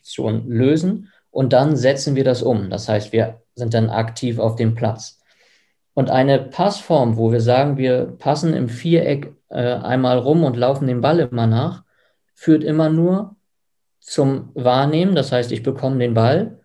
lösen 0.47 1.11
und 1.29 1.53
dann 1.53 1.75
setzen 1.75 2.15
wir 2.15 2.23
das 2.23 2.41
um. 2.41 2.69
Das 2.69 2.89
heißt, 2.89 3.13
wir 3.13 3.41
sind 3.55 3.73
dann 3.73 3.89
aktiv 3.89 4.39
auf 4.39 4.55
dem 4.55 4.73
Platz. 4.73 5.16
Und 5.97 6.11
eine 6.11 6.37
Passform, 6.37 7.17
wo 7.17 7.31
wir 7.31 7.41
sagen, 7.41 7.77
wir 7.77 8.05
passen 8.19 8.53
im 8.53 8.69
Viereck 8.69 9.33
äh, 9.49 9.73
einmal 9.73 10.19
rum 10.19 10.43
und 10.43 10.55
laufen 10.55 10.85
den 10.85 11.01
Ball 11.01 11.17
immer 11.17 11.47
nach, 11.47 11.85
führt 12.35 12.63
immer 12.63 12.89
nur 12.89 13.35
zum 13.99 14.51
Wahrnehmen, 14.53 15.15
das 15.15 15.31
heißt, 15.31 15.51
ich 15.51 15.63
bekomme 15.63 15.97
den 15.97 16.13
Ball 16.13 16.59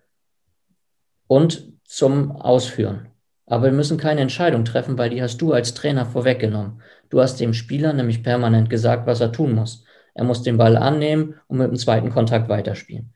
und 1.29 1.73
zum 1.83 2.33
Ausführen. 2.33 3.09
Aber 3.47 3.65
wir 3.65 3.73
müssen 3.73 3.97
keine 3.97 4.21
Entscheidung 4.21 4.67
treffen, 4.67 4.99
weil 4.99 5.09
die 5.09 5.23
hast 5.23 5.39
du 5.39 5.55
als 5.55 5.73
Trainer 5.73 6.05
vorweggenommen. 6.05 6.83
Du 7.09 7.23
hast 7.23 7.41
dem 7.41 7.55
Spieler 7.55 7.95
nämlich 7.95 8.23
permanent 8.23 8.69
gesagt, 8.69 9.07
was 9.07 9.23
er 9.23 9.33
tun 9.33 9.55
muss. 9.55 9.87
Er 10.13 10.25
muss 10.25 10.43
den 10.43 10.59
Ball 10.59 10.77
annehmen 10.77 11.37
und 11.49 11.57
mit 11.57 11.69
dem 11.69 11.77
zweiten 11.77 12.11
Kontakt 12.11 12.51
weiterspielen. 12.51 13.15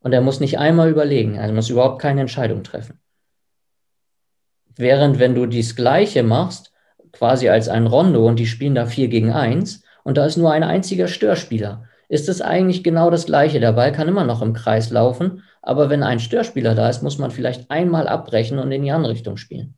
Und 0.00 0.14
er 0.14 0.22
muss 0.22 0.40
nicht 0.40 0.58
einmal 0.58 0.88
überlegen, 0.88 1.34
er 1.34 1.52
muss 1.52 1.68
überhaupt 1.68 2.00
keine 2.00 2.22
Entscheidung 2.22 2.62
treffen. 2.62 2.98
Während 4.76 5.18
wenn 5.18 5.34
du 5.34 5.46
dies 5.46 5.76
Gleiche 5.76 6.22
machst, 6.22 6.72
quasi 7.12 7.48
als 7.48 7.68
ein 7.68 7.86
Rondo 7.86 8.26
und 8.26 8.38
die 8.38 8.46
spielen 8.46 8.74
da 8.74 8.86
vier 8.86 9.08
gegen 9.08 9.32
eins 9.32 9.82
und 10.02 10.16
da 10.16 10.26
ist 10.26 10.36
nur 10.36 10.52
ein 10.52 10.64
einziger 10.64 11.08
Störspieler, 11.08 11.84
ist 12.08 12.28
es 12.28 12.42
eigentlich 12.42 12.84
genau 12.84 13.10
das 13.10 13.26
Gleiche. 13.26 13.60
Der 13.60 13.72
Ball 13.72 13.92
kann 13.92 14.08
immer 14.08 14.24
noch 14.24 14.42
im 14.42 14.52
Kreis 14.52 14.90
laufen, 14.90 15.42
aber 15.62 15.90
wenn 15.90 16.02
ein 16.02 16.20
Störspieler 16.20 16.74
da 16.74 16.88
ist, 16.88 17.02
muss 17.02 17.18
man 17.18 17.30
vielleicht 17.30 17.70
einmal 17.70 18.08
abbrechen 18.08 18.58
und 18.58 18.70
in 18.72 18.82
die 18.82 18.90
andere 18.90 19.12
Richtung 19.12 19.36
spielen. 19.36 19.74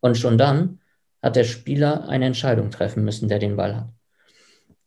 Und 0.00 0.16
schon 0.16 0.38
dann 0.38 0.80
hat 1.22 1.36
der 1.36 1.44
Spieler 1.44 2.08
eine 2.08 2.26
Entscheidung 2.26 2.70
treffen 2.70 3.04
müssen, 3.04 3.28
der 3.28 3.38
den 3.38 3.56
Ball 3.56 3.76
hat. 3.76 3.88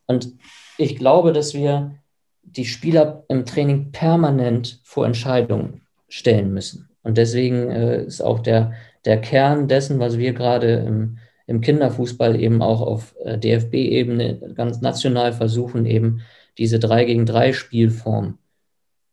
Und 0.07 0.33
ich 0.77 0.97
glaube, 0.97 1.31
dass 1.31 1.53
wir 1.53 1.95
die 2.41 2.65
Spieler 2.65 3.23
im 3.29 3.45
Training 3.45 3.91
permanent 3.91 4.79
vor 4.83 5.05
Entscheidungen 5.05 5.81
stellen 6.09 6.53
müssen. 6.53 6.89
Und 7.03 7.17
deswegen 7.17 7.69
äh, 7.69 8.03
ist 8.03 8.21
auch 8.21 8.39
der, 8.39 8.73
der 9.05 9.19
Kern 9.21 9.67
dessen, 9.67 9.99
was 9.99 10.17
wir 10.17 10.33
gerade 10.33 10.73
im, 10.75 11.17
im 11.45 11.61
Kinderfußball 11.61 12.39
eben 12.39 12.61
auch 12.61 12.81
auf 12.81 13.15
äh, 13.23 13.37
DFB-Ebene 13.37 14.53
ganz 14.55 14.81
national 14.81 15.33
versuchen, 15.33 15.85
eben 15.85 16.21
diese 16.57 16.79
3 16.79 17.05
gegen 17.05 17.25
3 17.25 17.53
Spielform 17.53 18.37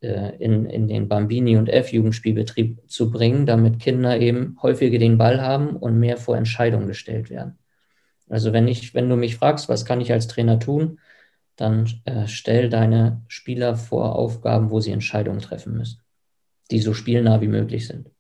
äh, 0.01 0.37
in, 0.37 0.67
in 0.67 0.89
den 0.89 1.09
Bambini- 1.09 1.57
und 1.57 1.69
F-Jugendspielbetrieb 1.69 2.89
zu 2.89 3.11
bringen, 3.11 3.47
damit 3.47 3.81
Kinder 3.81 4.19
eben 4.19 4.57
häufiger 4.63 4.99
den 4.99 5.19
Ball 5.19 5.41
haben 5.41 5.77
und 5.77 5.99
mehr 5.99 6.17
vor 6.17 6.37
Entscheidungen 6.37 6.87
gestellt 6.87 7.31
werden. 7.31 7.59
Also 8.29 8.53
wenn 8.53 8.69
ich, 8.69 8.95
wenn 8.95 9.09
du 9.09 9.17
mich 9.17 9.37
fragst, 9.37 9.69
was 9.69 9.85
kann 9.85 10.01
ich 10.01 10.13
als 10.13 10.29
Trainer 10.29 10.59
tun, 10.59 11.01
dann 11.57 11.91
äh, 12.05 12.27
stell 12.27 12.71
deine 12.71 13.23
Spieler 13.29 13.77
vor 13.77 14.17
Aufgaben, 14.17 14.71
wo 14.71 14.81
sie 14.81 14.93
Entscheidungen 14.93 15.41
treffen 15.41 15.77
müssen, 15.77 16.01
die 16.71 16.79
so 16.79 16.95
spielnah 16.95 17.41
wie 17.43 17.49
möglich 17.49 17.87
sind. 17.87 18.11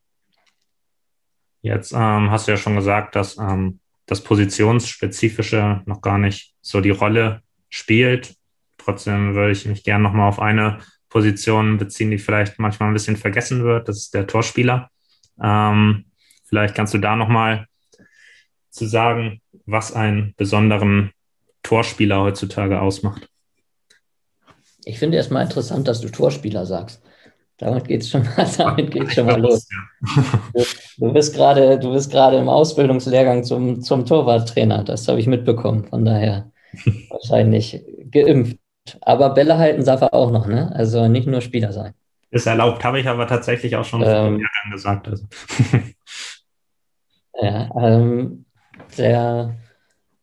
Jetzt 1.62 1.92
ähm, 1.92 2.30
hast 2.30 2.46
du 2.46 2.52
ja 2.52 2.56
schon 2.56 2.76
gesagt, 2.76 3.16
dass 3.16 3.36
ähm, 3.38 3.80
das 4.06 4.22
Positionsspezifische 4.22 5.82
noch 5.86 6.00
gar 6.00 6.18
nicht 6.18 6.54
so 6.62 6.80
die 6.80 6.90
Rolle 6.90 7.42
spielt. 7.68 8.34
Trotzdem 8.78 9.34
würde 9.34 9.52
ich 9.52 9.66
mich 9.66 9.84
gerne 9.84 10.02
nochmal 10.02 10.28
auf 10.28 10.40
eine 10.40 10.78
Positionen 11.08 11.76
beziehen, 11.76 12.10
die 12.10 12.18
vielleicht 12.18 12.58
manchmal 12.58 12.88
ein 12.88 12.94
bisschen 12.94 13.16
vergessen 13.16 13.62
wird. 13.62 13.88
Das 13.88 13.98
ist 13.98 14.14
der 14.14 14.26
Torspieler. 14.26 14.90
Ähm, 15.42 16.06
vielleicht 16.46 16.74
kannst 16.74 16.94
du 16.94 16.98
da 16.98 17.16
nochmal 17.16 17.66
zu 18.70 18.86
sagen, 18.86 19.42
was 19.66 19.92
einen 19.92 20.34
besonderen 20.36 21.12
Torspieler 21.62 22.20
heutzutage 22.20 22.80
ausmacht? 22.80 23.28
Ich 24.84 24.98
finde 24.98 25.18
erstmal 25.18 25.44
interessant, 25.44 25.86
dass 25.88 26.00
du 26.00 26.08
Torspieler 26.08 26.64
sagst. 26.64 27.02
Damit 27.60 27.88
geht 27.88 28.00
es 28.00 28.08
schon 28.08 28.22
mal, 28.22 28.48
damit 28.56 28.90
geht's 28.90 29.14
schon 29.14 29.26
mal 29.26 29.38
los. 29.40 29.68
Du, 30.54 30.64
du 30.96 31.12
bist 31.12 31.34
gerade, 31.34 31.78
du 31.78 31.92
bist 31.92 32.10
gerade 32.10 32.38
im 32.38 32.48
Ausbildungslehrgang 32.48 33.44
zum, 33.44 33.82
zum 33.82 34.06
Torwarttrainer. 34.06 34.82
Das 34.82 35.06
habe 35.08 35.20
ich 35.20 35.26
mitbekommen. 35.26 35.84
Von 35.84 36.06
daher 36.06 36.50
wahrscheinlich 37.10 37.84
geimpft. 38.10 38.56
Aber 39.02 39.30
Bälle 39.30 39.58
halten 39.58 39.84
darf 39.84 40.00
er 40.00 40.14
auch 40.14 40.30
noch, 40.30 40.46
ne? 40.46 40.72
Also 40.74 41.06
nicht 41.06 41.26
nur 41.26 41.42
Spieler 41.42 41.72
sein. 41.72 41.92
Ist 42.30 42.46
erlaubt, 42.46 42.82
habe 42.82 42.98
ich 42.98 43.06
aber 43.06 43.26
tatsächlich 43.26 43.76
auch 43.76 43.84
schon 43.84 44.00
ähm, 44.02 44.38
Lehrgang 44.38 44.70
gesagt. 44.72 45.08
Also. 45.08 45.26
ja, 47.42 47.70
ähm, 47.76 48.46
der, 48.96 49.56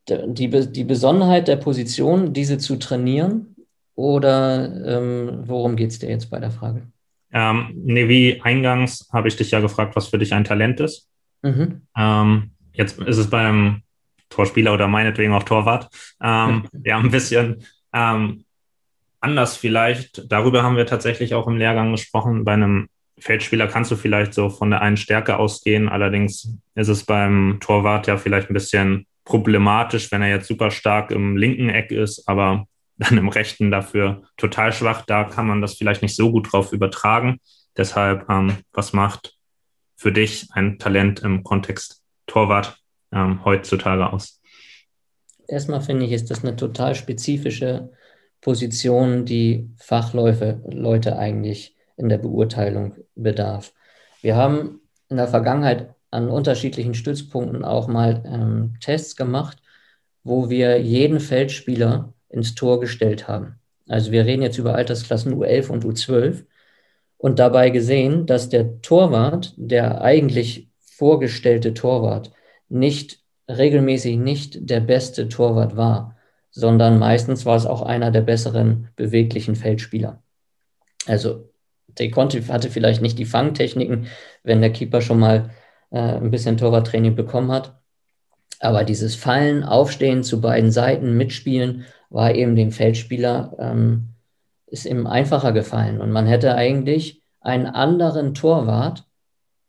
der, 0.10 0.26
die, 0.26 0.50
die 0.72 0.84
Besonderheit 0.86 1.48
der 1.48 1.58
Position, 1.58 2.34
diese 2.34 2.58
zu 2.58 2.78
trainieren, 2.78 3.56
oder 3.94 4.72
ähm, 4.86 5.44
worum 5.46 5.76
geht 5.76 5.92
es 5.92 6.00
dir 6.00 6.10
jetzt 6.10 6.30
bei 6.30 6.40
der 6.40 6.52
Frage? 6.52 6.88
Ähm, 7.32 7.72
nee, 7.76 8.08
wie 8.08 8.42
eingangs 8.42 9.10
habe 9.12 9.28
ich 9.28 9.36
dich 9.36 9.52
ja 9.52 9.60
gefragt, 9.60 9.96
was 9.96 10.08
für 10.08 10.18
dich 10.18 10.34
ein 10.34 10.44
Talent 10.44 10.80
ist. 10.80 11.10
Mhm. 11.42 11.82
Ähm, 11.98 12.52
jetzt 12.74 13.00
ist 13.00 13.18
es 13.18 13.30
beim 13.30 13.82
Torspieler 14.30 14.74
oder 14.74 14.88
meinetwegen 14.88 15.34
auch 15.34 15.44
Torwart. 15.44 15.90
Ähm, 16.22 16.68
ja, 16.86 16.98
ein 16.98 17.12
bisschen 17.12 17.64
ähm, 17.94 18.46
anders 19.20 19.58
vielleicht. 19.58 20.32
Darüber 20.32 20.64
haben 20.64 20.78
wir 20.78 20.86
tatsächlich 20.86 21.34
auch 21.34 21.48
im 21.48 21.58
Lehrgang 21.58 21.92
gesprochen. 21.92 22.46
Bei 22.46 22.54
einem 22.54 22.88
Feldspieler 23.20 23.68
kannst 23.68 23.92
du 23.92 23.96
vielleicht 23.96 24.34
so 24.34 24.50
von 24.50 24.70
der 24.70 24.82
einen 24.82 24.98
Stärke 24.98 25.38
ausgehen. 25.38 25.90
Allerdings 25.90 26.54
ist 26.76 26.88
es 26.88 27.04
beim 27.04 27.58
Torwart 27.60 28.08
ja 28.08 28.18
vielleicht 28.18 28.50
ein 28.50 28.54
bisschen 28.54 29.06
problematisch, 29.26 30.12
wenn 30.12 30.22
er 30.22 30.30
jetzt 30.30 30.48
super 30.48 30.72
stark 30.72 31.12
im 31.12 31.36
linken 31.36 31.70
Eck 31.70 31.92
ist, 31.92 32.28
aber 32.30 32.68
dann 32.98 33.18
im 33.18 33.30
rechten 33.30 33.72
dafür 33.72 34.24
total 34.38 34.74
schwach. 34.74 35.04
Da 35.06 35.24
kann 35.26 35.48
man 35.48 35.62
das 35.62 35.76
vielleicht 35.76 36.02
nicht 36.02 36.16
so 36.16 36.32
gut 36.32 36.52
drauf 36.52 36.74
übertragen. 36.74 37.40
Deshalb, 37.76 38.30
ähm, 38.30 38.58
was 38.74 38.94
macht 38.94 39.38
für 39.96 40.12
dich 40.12 40.48
ein 40.52 40.80
Talent 40.80 41.22
im 41.22 41.44
Kontext 41.44 42.04
Torwart 42.26 42.78
ähm, 43.12 43.44
heutzutage 43.46 44.12
aus? 44.12 44.42
Erstmal 45.48 45.82
finde 45.82 46.06
ich, 46.06 46.12
ist 46.12 46.30
das 46.30 46.44
eine 46.44 46.56
total 46.56 46.96
spezifische 46.96 47.92
Position, 48.42 49.26
die 49.26 49.70
Fachläufe 49.78 50.62
Leute 50.68 51.18
eigentlich 51.18 51.76
in 51.96 52.10
der 52.10 52.18
Beurteilung 52.18 52.96
bedarf. 53.16 53.74
Wir 54.22 54.36
haben 54.36 54.82
in 55.10 55.18
der 55.18 55.28
Vergangenheit 55.28 55.96
an 56.12 56.30
unterschiedlichen 56.30 56.94
Stützpunkten 56.94 57.64
auch 57.64 57.88
mal 57.88 58.24
ähm, 58.26 58.76
Tests 58.82 59.16
gemacht, 59.16 59.62
wo 60.24 60.50
wir 60.50 60.80
jeden 60.82 61.20
Feldspieler 61.20 62.14
ins 62.30 62.56
Tor 62.56 62.80
gestellt 62.80 63.28
haben. 63.28 63.60
Also 63.88 64.12
wir 64.12 64.26
reden 64.26 64.42
jetzt 64.42 64.58
über 64.58 64.76
Altersklassen 64.76 65.34
U11 65.34 65.70
und 65.70 65.86
U12 65.86 66.46
und 67.18 67.40
dabei 67.40 67.70
gesehen, 67.70 68.26
dass 68.26 68.50
der 68.50 68.82
Torwart, 68.82 69.54
der 69.58 70.02
eigentlich 70.02 70.70
vorgestellte 70.80 71.74
Torwart, 71.74 72.32
nicht 72.70 73.22
regelmäßig 73.50 74.18
nicht 74.18 74.70
der 74.70 74.82
beste 74.82 75.30
Torwart 75.30 75.78
war, 75.78 76.18
sondern 76.52 77.00
meistens 77.00 77.46
war 77.46 77.56
es 77.56 77.66
auch 77.66 77.82
einer 77.82 78.12
der 78.12 78.22
besseren 78.22 78.90
beweglichen 78.96 79.56
Feldspieler. 79.56 80.22
Also 81.06 81.50
der 81.88 82.12
konnte, 82.12 82.46
hatte 82.50 82.70
vielleicht 82.70 83.02
nicht 83.02 83.18
die 83.18 83.26
Fangtechniken, 83.26 84.08
wenn 84.44 84.62
der 84.62 84.72
Keeper 84.72 85.02
schon 85.02 85.20
mal 85.20 85.52
äh, 85.92 86.00
ein 86.00 86.32
bisschen 86.32 86.58
Torwarttraining 86.58 87.16
bekommen 87.16 87.52
hat. 87.52 87.80
Aber 88.60 88.84
dieses 88.84 89.16
Fallen, 89.16 89.64
Aufstehen 89.64 90.24
zu 90.24 90.42
beiden 90.42 90.72
Seiten, 90.72 91.16
Mitspielen 91.16 91.86
war 92.10 92.34
eben 92.34 92.56
dem 92.56 92.72
Feldspieler, 92.72 93.56
ähm, 93.60 94.10
ist 94.68 94.86
ihm 94.86 95.08
einfacher 95.08 95.52
gefallen. 95.52 96.02
Und 96.02 96.12
man 96.12 96.26
hätte 96.26 96.56
eigentlich 96.56 97.22
einen 97.40 97.68
anderen 97.68 98.34
Torwart 98.34 99.06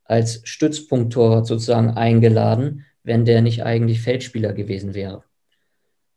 als 0.04 0.40
Stützpunkttorwart 0.44 1.46
sozusagen 1.46 1.90
eingeladen, 1.90 2.84
wenn 3.02 3.24
der 3.24 3.42
nicht 3.42 3.64
eigentlich 3.64 4.00
Feldspieler 4.00 4.52
gewesen 4.52 4.94
wäre. 4.94 5.22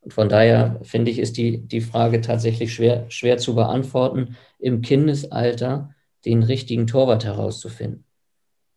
Und 0.00 0.12
von 0.12 0.28
daher 0.28 0.80
finde 0.82 1.10
ich, 1.10 1.18
ist 1.18 1.36
die, 1.36 1.58
die 1.58 1.80
Frage 1.80 2.20
tatsächlich 2.20 2.74
schwer, 2.74 3.06
schwer 3.08 3.38
zu 3.38 3.54
beantworten, 3.54 4.36
im 4.58 4.82
Kindesalter 4.82 5.94
den 6.24 6.42
richtigen 6.42 6.86
Torwart 6.86 7.24
herauszufinden. 7.24 8.04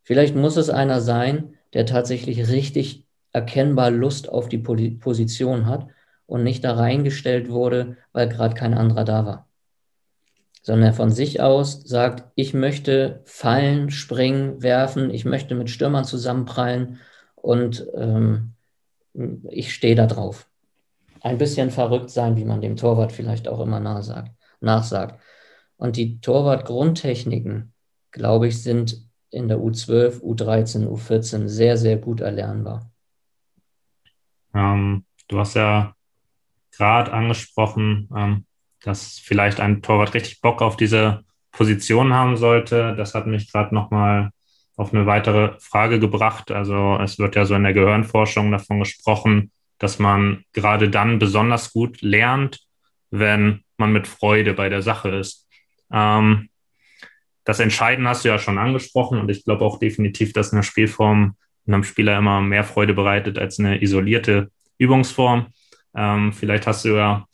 Vielleicht 0.04 0.36
muss 0.36 0.56
es 0.56 0.70
einer 0.70 1.02
sein, 1.02 1.56
der 1.74 1.88
tatsächlich 1.88 2.48
richtig 2.50 3.06
erkennbar 3.32 3.90
Lust 3.90 4.30
auf 4.30 4.48
die 4.50 4.60
Position 4.60 5.66
hat 5.66 5.88
und 6.26 6.44
nicht 6.44 6.64
da 6.64 6.74
reingestellt 6.74 7.50
wurde, 7.50 7.98
weil 8.12 8.30
gerade 8.30 8.56
kein 8.56 8.74
anderer 8.74 9.06
da 9.06 9.26
war. 9.26 9.48
Sondern 10.62 10.90
er 10.90 10.94
von 10.94 11.12
sich 11.12 11.42
aus 11.42 11.82
sagt, 11.84 12.32
ich 12.36 12.54
möchte 12.54 13.22
fallen, 13.26 13.92
springen, 13.92 14.64
werfen, 14.64 15.12
ich 15.12 15.26
möchte 15.26 15.54
mit 15.56 15.70
Stürmern 15.70 16.06
zusammenprallen 16.06 17.00
und 17.36 17.86
ähm, 17.96 18.54
ich 19.50 19.74
stehe 19.74 19.96
da 19.96 20.08
drauf. 20.08 20.50
Ein 21.22 21.38
bisschen 21.38 21.72
verrückt 21.72 22.10
sein, 22.10 22.36
wie 22.38 22.46
man 22.46 22.62
dem 22.62 22.76
Torwart 22.76 23.12
vielleicht 23.12 23.48
auch 23.48 23.60
immer 23.60 23.80
nachsagt, 23.80 24.32
nachsagt. 24.60 25.20
Und 25.78 25.98
die 25.98 26.20
Torwart-Grundtechniken, 26.22 27.74
glaube 28.12 28.48
ich, 28.48 28.62
sind 28.62 29.06
in 29.30 29.48
der 29.48 29.58
U12, 29.58 30.22
U13, 30.22 30.88
U14 30.88 31.48
sehr, 31.48 31.78
sehr 31.78 31.98
gut 31.98 32.22
erlernbar. 32.22 32.90
Ähm, 34.54 35.06
du 35.28 35.40
hast 35.40 35.56
ja 35.56 35.95
gerade 36.78 37.14
angesprochen, 37.14 38.10
ähm, 38.16 38.46
dass 38.84 39.20
vielleicht 39.20 39.60
ein 39.60 39.82
Torwart 39.82 40.14
richtig 40.14 40.42
Bock 40.42 40.62
auf 40.62 40.78
diese 40.78 41.24
Position 41.52 42.14
haben 42.14 42.38
sollte. 42.38 42.96
Das 42.96 43.16
hat 43.16 43.28
mich 43.28 43.52
gerade 43.52 43.74
nochmal 43.74 44.32
auf 44.76 44.94
eine 44.94 45.06
weitere 45.06 45.54
Frage 45.60 46.00
gebracht. 46.00 46.52
Also 46.52 46.98
es 47.02 47.18
wird 47.18 47.36
ja 47.36 47.46
so 47.46 47.56
in 47.56 47.64
der 47.64 47.74
Gehirnforschung 47.74 48.52
davon 48.52 48.80
gesprochen, 48.80 49.52
dass 49.80 50.00
man 50.00 50.44
gerade 50.54 50.90
dann 50.90 51.20
besonders 51.20 51.72
gut 51.72 52.02
lernt, 52.02 52.60
wenn 53.10 53.64
man 53.78 53.92
mit 53.92 54.08
Freude 54.08 54.54
bei 54.54 54.70
der 54.70 54.82
Sache 54.82 55.10
ist. 55.10 55.48
Ähm, 55.92 56.50
das 57.44 57.60
Entscheiden 57.60 58.08
hast 58.08 58.26
du 58.26 58.30
ja 58.30 58.40
schon 58.40 58.58
angesprochen 58.58 59.20
und 59.20 59.30
ich 59.30 59.46
glaube 59.46 59.64
auch 59.64 59.80
definitiv, 59.80 60.34
dass 60.34 60.52
eine 60.52 60.64
Spielform 60.64 61.36
einem 61.68 61.84
Spieler 61.84 62.18
immer 62.18 62.42
mehr 62.42 62.64
Freude 62.64 62.94
bereitet 62.94 63.38
als 63.38 63.60
eine 63.60 63.82
isolierte 63.82 64.52
Übungsform. 64.78 65.48
Ähm, 65.96 66.34
vielleicht 66.34 66.68
hast 66.68 66.86
du 66.86 66.96
ja 66.96 67.26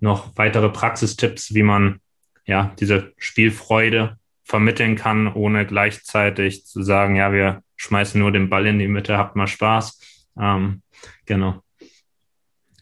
noch 0.00 0.36
weitere 0.36 0.68
Praxistipps, 0.68 1.54
wie 1.54 1.62
man 1.62 2.00
ja 2.44 2.74
diese 2.78 3.12
Spielfreude 3.16 4.16
vermitteln 4.44 4.96
kann, 4.96 5.32
ohne 5.32 5.64
gleichzeitig 5.66 6.66
zu 6.66 6.82
sagen, 6.82 7.16
ja, 7.16 7.32
wir 7.32 7.62
schmeißen 7.76 8.20
nur 8.20 8.32
den 8.32 8.50
Ball 8.50 8.66
in 8.66 8.78
die 8.78 8.88
Mitte, 8.88 9.16
habt 9.16 9.36
mal 9.36 9.46
Spaß. 9.46 10.00
Ähm, 10.38 10.82
genau. 11.26 11.62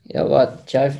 Ja, 0.04 0.24
aber 0.24 0.64
tja, 0.66 0.90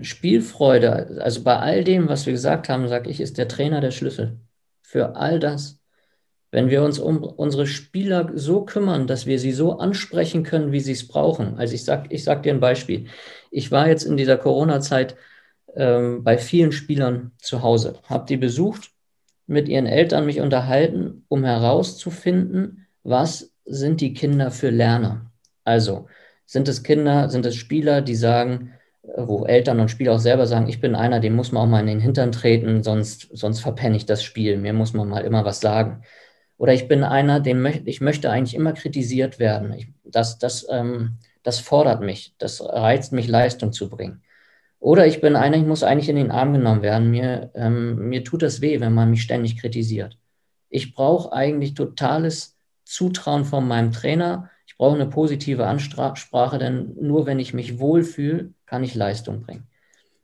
Spielfreude, 0.00 1.20
also 1.20 1.42
bei 1.42 1.56
all 1.56 1.84
dem, 1.84 2.08
was 2.08 2.26
wir 2.26 2.32
gesagt 2.32 2.68
haben, 2.68 2.88
sage 2.88 3.10
ich, 3.10 3.20
ist 3.20 3.36
der 3.36 3.48
Trainer 3.48 3.80
der 3.80 3.90
Schlüssel 3.90 4.40
für 4.82 5.16
all 5.16 5.40
das. 5.40 5.77
Wenn 6.50 6.70
wir 6.70 6.82
uns 6.82 6.98
um 6.98 7.22
unsere 7.22 7.66
Spieler 7.66 8.30
so 8.34 8.64
kümmern, 8.64 9.06
dass 9.06 9.26
wir 9.26 9.38
sie 9.38 9.52
so 9.52 9.78
ansprechen 9.78 10.44
können, 10.44 10.72
wie 10.72 10.80
sie 10.80 10.92
es 10.92 11.06
brauchen. 11.06 11.58
Also 11.58 11.74
ich 11.74 11.84
sage 11.84 12.08
ich 12.10 12.24
sag 12.24 12.42
dir 12.42 12.54
ein 12.54 12.60
Beispiel. 12.60 13.06
Ich 13.50 13.70
war 13.70 13.88
jetzt 13.88 14.04
in 14.04 14.16
dieser 14.16 14.38
Corona-Zeit 14.38 15.16
ähm, 15.76 16.24
bei 16.24 16.38
vielen 16.38 16.72
Spielern 16.72 17.32
zu 17.38 17.62
Hause, 17.62 17.94
habe 18.08 18.26
die 18.26 18.36
besucht, 18.36 18.90
mit 19.46 19.68
ihren 19.68 19.86
Eltern 19.86 20.26
mich 20.26 20.40
unterhalten, 20.40 21.24
um 21.28 21.44
herauszufinden, 21.44 22.86
was 23.02 23.52
sind 23.64 24.00
die 24.00 24.12
Kinder 24.14 24.50
für 24.50 24.70
Lerner. 24.70 25.30
Also 25.64 26.06
sind 26.46 26.68
es 26.68 26.82
Kinder, 26.82 27.28
sind 27.28 27.46
es 27.46 27.56
Spieler, 27.56 28.02
die 28.02 28.14
sagen, 28.14 28.72
wo 29.16 29.44
Eltern 29.46 29.80
und 29.80 29.90
Spieler 29.90 30.14
auch 30.14 30.18
selber 30.18 30.46
sagen, 30.46 30.68
ich 30.68 30.80
bin 30.80 30.94
einer, 30.94 31.20
dem 31.20 31.34
muss 31.34 31.52
man 31.52 31.62
auch 31.62 31.70
mal 31.70 31.80
in 31.80 31.86
den 31.86 32.00
Hintern 32.00 32.32
treten, 32.32 32.82
sonst, 32.82 33.28
sonst 33.32 33.60
verpenne 33.60 33.96
ich 33.96 34.06
das 34.06 34.22
Spiel, 34.22 34.58
mir 34.58 34.72
muss 34.72 34.92
man 34.92 35.08
mal 35.08 35.24
immer 35.24 35.44
was 35.44 35.60
sagen. 35.60 36.02
Oder 36.58 36.74
ich 36.74 36.88
bin 36.88 37.04
einer, 37.04 37.40
dem 37.40 37.62
möcht, 37.62 37.82
ich 37.86 38.00
möchte 38.00 38.30
eigentlich 38.30 38.54
immer 38.54 38.72
kritisiert 38.72 39.38
werden. 39.38 39.72
Ich, 39.72 39.88
das, 40.04 40.38
das, 40.38 40.66
ähm, 40.70 41.18
das 41.42 41.60
fordert 41.60 42.02
mich, 42.02 42.34
das 42.38 42.60
reizt 42.60 43.12
mich, 43.12 43.28
Leistung 43.28 43.72
zu 43.72 43.88
bringen. 43.88 44.22
Oder 44.80 45.06
ich 45.06 45.20
bin 45.20 45.36
einer, 45.36 45.56
ich 45.56 45.64
muss 45.64 45.82
eigentlich 45.82 46.08
in 46.08 46.16
den 46.16 46.30
Arm 46.30 46.52
genommen 46.52 46.82
werden. 46.82 47.10
Mir, 47.10 47.50
ähm, 47.54 48.08
mir 48.08 48.24
tut 48.24 48.42
das 48.42 48.60
weh, 48.60 48.80
wenn 48.80 48.92
man 48.92 49.10
mich 49.10 49.22
ständig 49.22 49.58
kritisiert. 49.58 50.18
Ich 50.68 50.94
brauche 50.94 51.32
eigentlich 51.32 51.74
totales 51.74 52.56
Zutrauen 52.84 53.44
von 53.44 53.66
meinem 53.66 53.92
Trainer. 53.92 54.50
Ich 54.66 54.76
brauche 54.76 54.94
eine 54.94 55.06
positive 55.06 55.66
Ansprache, 55.66 56.58
denn 56.58 56.94
nur 57.00 57.26
wenn 57.26 57.38
ich 57.38 57.54
mich 57.54 57.78
wohlfühle, 57.78 58.52
kann 58.66 58.84
ich 58.84 58.94
Leistung 58.94 59.42
bringen. 59.42 59.66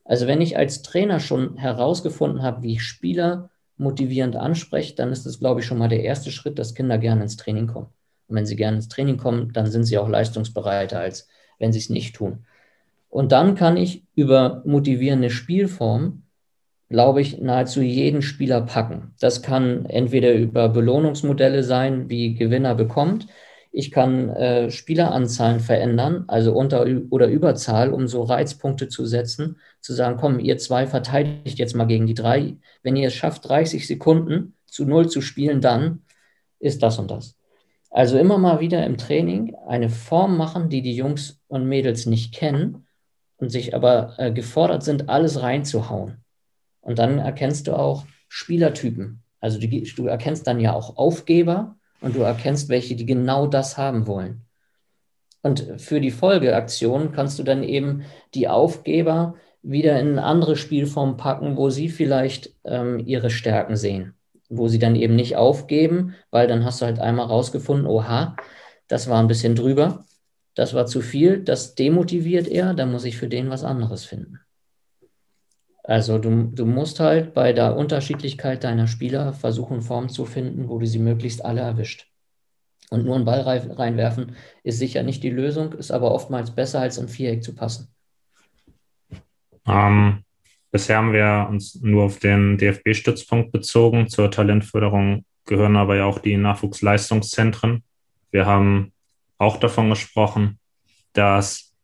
Also 0.04 0.26
wenn 0.26 0.40
ich 0.40 0.56
als 0.56 0.82
Trainer 0.82 1.18
schon 1.18 1.56
herausgefunden 1.56 2.42
habe, 2.42 2.62
wie 2.62 2.74
ich 2.74 2.82
Spieler 2.82 3.50
motivierend 3.76 4.36
anspreche, 4.36 4.94
dann 4.94 5.12
ist 5.12 5.26
das, 5.26 5.40
glaube 5.40 5.60
ich, 5.60 5.66
schon 5.66 5.78
mal 5.78 5.88
der 5.88 6.02
erste 6.02 6.30
Schritt, 6.30 6.58
dass 6.58 6.74
Kinder 6.74 6.98
gerne 6.98 7.22
ins 7.22 7.36
Training 7.36 7.66
kommen. 7.66 7.88
Und 8.28 8.36
wenn 8.36 8.46
sie 8.46 8.56
gerne 8.56 8.76
ins 8.76 8.88
Training 8.88 9.16
kommen, 9.16 9.52
dann 9.52 9.66
sind 9.66 9.84
sie 9.84 9.98
auch 9.98 10.08
leistungsbereiter, 10.08 11.00
als 11.00 11.28
wenn 11.58 11.72
sie 11.72 11.78
es 11.78 11.90
nicht 11.90 12.14
tun. 12.14 12.46
Und 13.08 13.32
dann 13.32 13.54
kann 13.54 13.76
ich 13.76 14.04
über 14.14 14.62
motivierende 14.64 15.30
Spielformen, 15.30 16.24
glaube 16.88 17.20
ich, 17.20 17.40
nahezu 17.40 17.80
jeden 17.80 18.22
Spieler 18.22 18.60
packen. 18.62 19.14
Das 19.20 19.42
kann 19.42 19.86
entweder 19.86 20.32
über 20.32 20.68
Belohnungsmodelle 20.68 21.62
sein, 21.62 22.08
wie 22.08 22.34
Gewinner 22.34 22.74
bekommt. 22.74 23.26
Ich 23.76 23.90
kann 23.90 24.28
äh, 24.28 24.70
Spieleranzahlen 24.70 25.58
verändern, 25.58 26.26
also 26.28 26.52
Unter- 26.52 26.86
oder 27.10 27.26
Überzahl, 27.26 27.92
um 27.92 28.06
so 28.06 28.22
Reizpunkte 28.22 28.86
zu 28.86 29.04
setzen, 29.04 29.58
zu 29.80 29.92
sagen, 29.94 30.16
komm, 30.16 30.38
ihr 30.38 30.58
zwei 30.58 30.86
verteidigt 30.86 31.58
jetzt 31.58 31.74
mal 31.74 31.86
gegen 31.86 32.06
die 32.06 32.14
drei. 32.14 32.56
Wenn 32.84 32.94
ihr 32.94 33.08
es 33.08 33.14
schafft, 33.14 33.48
30 33.48 33.88
Sekunden 33.88 34.54
zu 34.64 34.84
null 34.84 35.08
zu 35.08 35.20
spielen, 35.20 35.60
dann 35.60 36.02
ist 36.60 36.84
das 36.84 37.00
und 37.00 37.10
das. 37.10 37.36
Also 37.90 38.16
immer 38.16 38.38
mal 38.38 38.60
wieder 38.60 38.86
im 38.86 38.96
Training 38.96 39.56
eine 39.66 39.88
Form 39.88 40.36
machen, 40.36 40.68
die 40.68 40.80
die 40.80 40.94
Jungs 40.94 41.40
und 41.48 41.66
Mädels 41.66 42.06
nicht 42.06 42.32
kennen 42.32 42.86
und 43.38 43.48
sich 43.50 43.74
aber 43.74 44.14
äh, 44.18 44.30
gefordert 44.30 44.84
sind, 44.84 45.08
alles 45.08 45.42
reinzuhauen. 45.42 46.18
Und 46.80 47.00
dann 47.00 47.18
erkennst 47.18 47.66
du 47.66 47.76
auch 47.76 48.06
Spielertypen. 48.28 49.24
Also 49.40 49.58
du, 49.58 49.66
du 49.66 50.06
erkennst 50.06 50.46
dann 50.46 50.60
ja 50.60 50.74
auch 50.74 50.96
Aufgeber 50.96 51.74
und 52.04 52.14
du 52.14 52.20
erkennst 52.20 52.68
welche, 52.68 52.94
die 52.96 53.06
genau 53.06 53.46
das 53.46 53.76
haben 53.76 54.06
wollen. 54.06 54.42
Und 55.42 55.80
für 55.80 56.00
die 56.00 56.10
Folgeaktion 56.10 57.12
kannst 57.12 57.38
du 57.38 57.42
dann 57.42 57.62
eben 57.62 58.04
die 58.34 58.48
Aufgeber 58.48 59.34
wieder 59.62 59.98
in 59.98 60.18
andere 60.18 60.56
Spielformen 60.56 61.16
packen, 61.16 61.56
wo 61.56 61.70
sie 61.70 61.88
vielleicht 61.88 62.54
ähm, 62.64 62.98
ihre 62.98 63.30
Stärken 63.30 63.76
sehen 63.76 64.14
wo 64.48 64.68
sie 64.68 64.78
dann 64.78 64.96
eben 64.96 65.16
nicht 65.16 65.36
aufgeben, 65.36 66.14
weil 66.30 66.46
dann 66.46 66.64
hast 66.64 66.80
du 66.80 66.86
halt 66.86 66.98
einmal 66.98 67.26
rausgefunden, 67.26 67.86
oha, 67.86 68.36
das 68.88 69.08
war 69.08 69.20
ein 69.20 69.28
bisschen 69.28 69.54
drüber, 69.54 70.04
das 70.54 70.74
war 70.74 70.86
zu 70.86 71.00
viel, 71.00 71.42
das 71.42 71.74
demotiviert 71.74 72.48
er, 72.48 72.74
dann 72.74 72.92
muss 72.92 73.04
ich 73.04 73.16
für 73.16 73.28
den 73.28 73.50
was 73.50 73.64
anderes 73.64 74.04
finden. 74.04 74.40
Also 75.84 76.18
du, 76.18 76.44
du 76.44 76.64
musst 76.64 76.98
halt 76.98 77.34
bei 77.34 77.52
der 77.52 77.76
Unterschiedlichkeit 77.76 78.64
deiner 78.64 78.86
Spieler 78.86 79.32
versuchen, 79.34 79.82
Formen 79.82 80.08
zu 80.08 80.24
finden, 80.24 80.68
wo 80.68 80.78
du 80.78 80.86
sie 80.86 80.98
möglichst 80.98 81.44
alle 81.44 81.60
erwischt. 81.60 82.10
Und 82.90 83.04
nur 83.04 83.14
einen 83.14 83.24
Ball 83.24 83.40
reinwerfen 83.40 84.36
ist 84.62 84.78
sicher 84.78 85.02
nicht 85.02 85.22
die 85.22 85.30
Lösung, 85.30 85.72
ist 85.74 85.90
aber 85.90 86.12
oftmals 86.12 86.54
besser, 86.54 86.80
als 86.80 86.98
im 86.98 87.08
Viereck 87.08 87.44
zu 87.44 87.54
passen. 87.54 87.88
Ähm, 89.66 90.24
Bisher 90.74 90.96
haben 90.96 91.12
wir 91.12 91.46
uns 91.48 91.80
nur 91.82 92.02
auf 92.02 92.18
den 92.18 92.58
DFB-Stützpunkt 92.58 93.52
bezogen. 93.52 94.08
Zur 94.08 94.28
Talentförderung 94.28 95.24
gehören 95.44 95.76
aber 95.76 95.94
ja 95.94 96.04
auch 96.04 96.18
die 96.18 96.36
Nachwuchsleistungszentren. 96.36 97.84
Wir 98.32 98.46
haben 98.46 98.92
auch 99.38 99.58
davon 99.58 99.88
gesprochen, 99.88 100.58
dass 101.12 101.76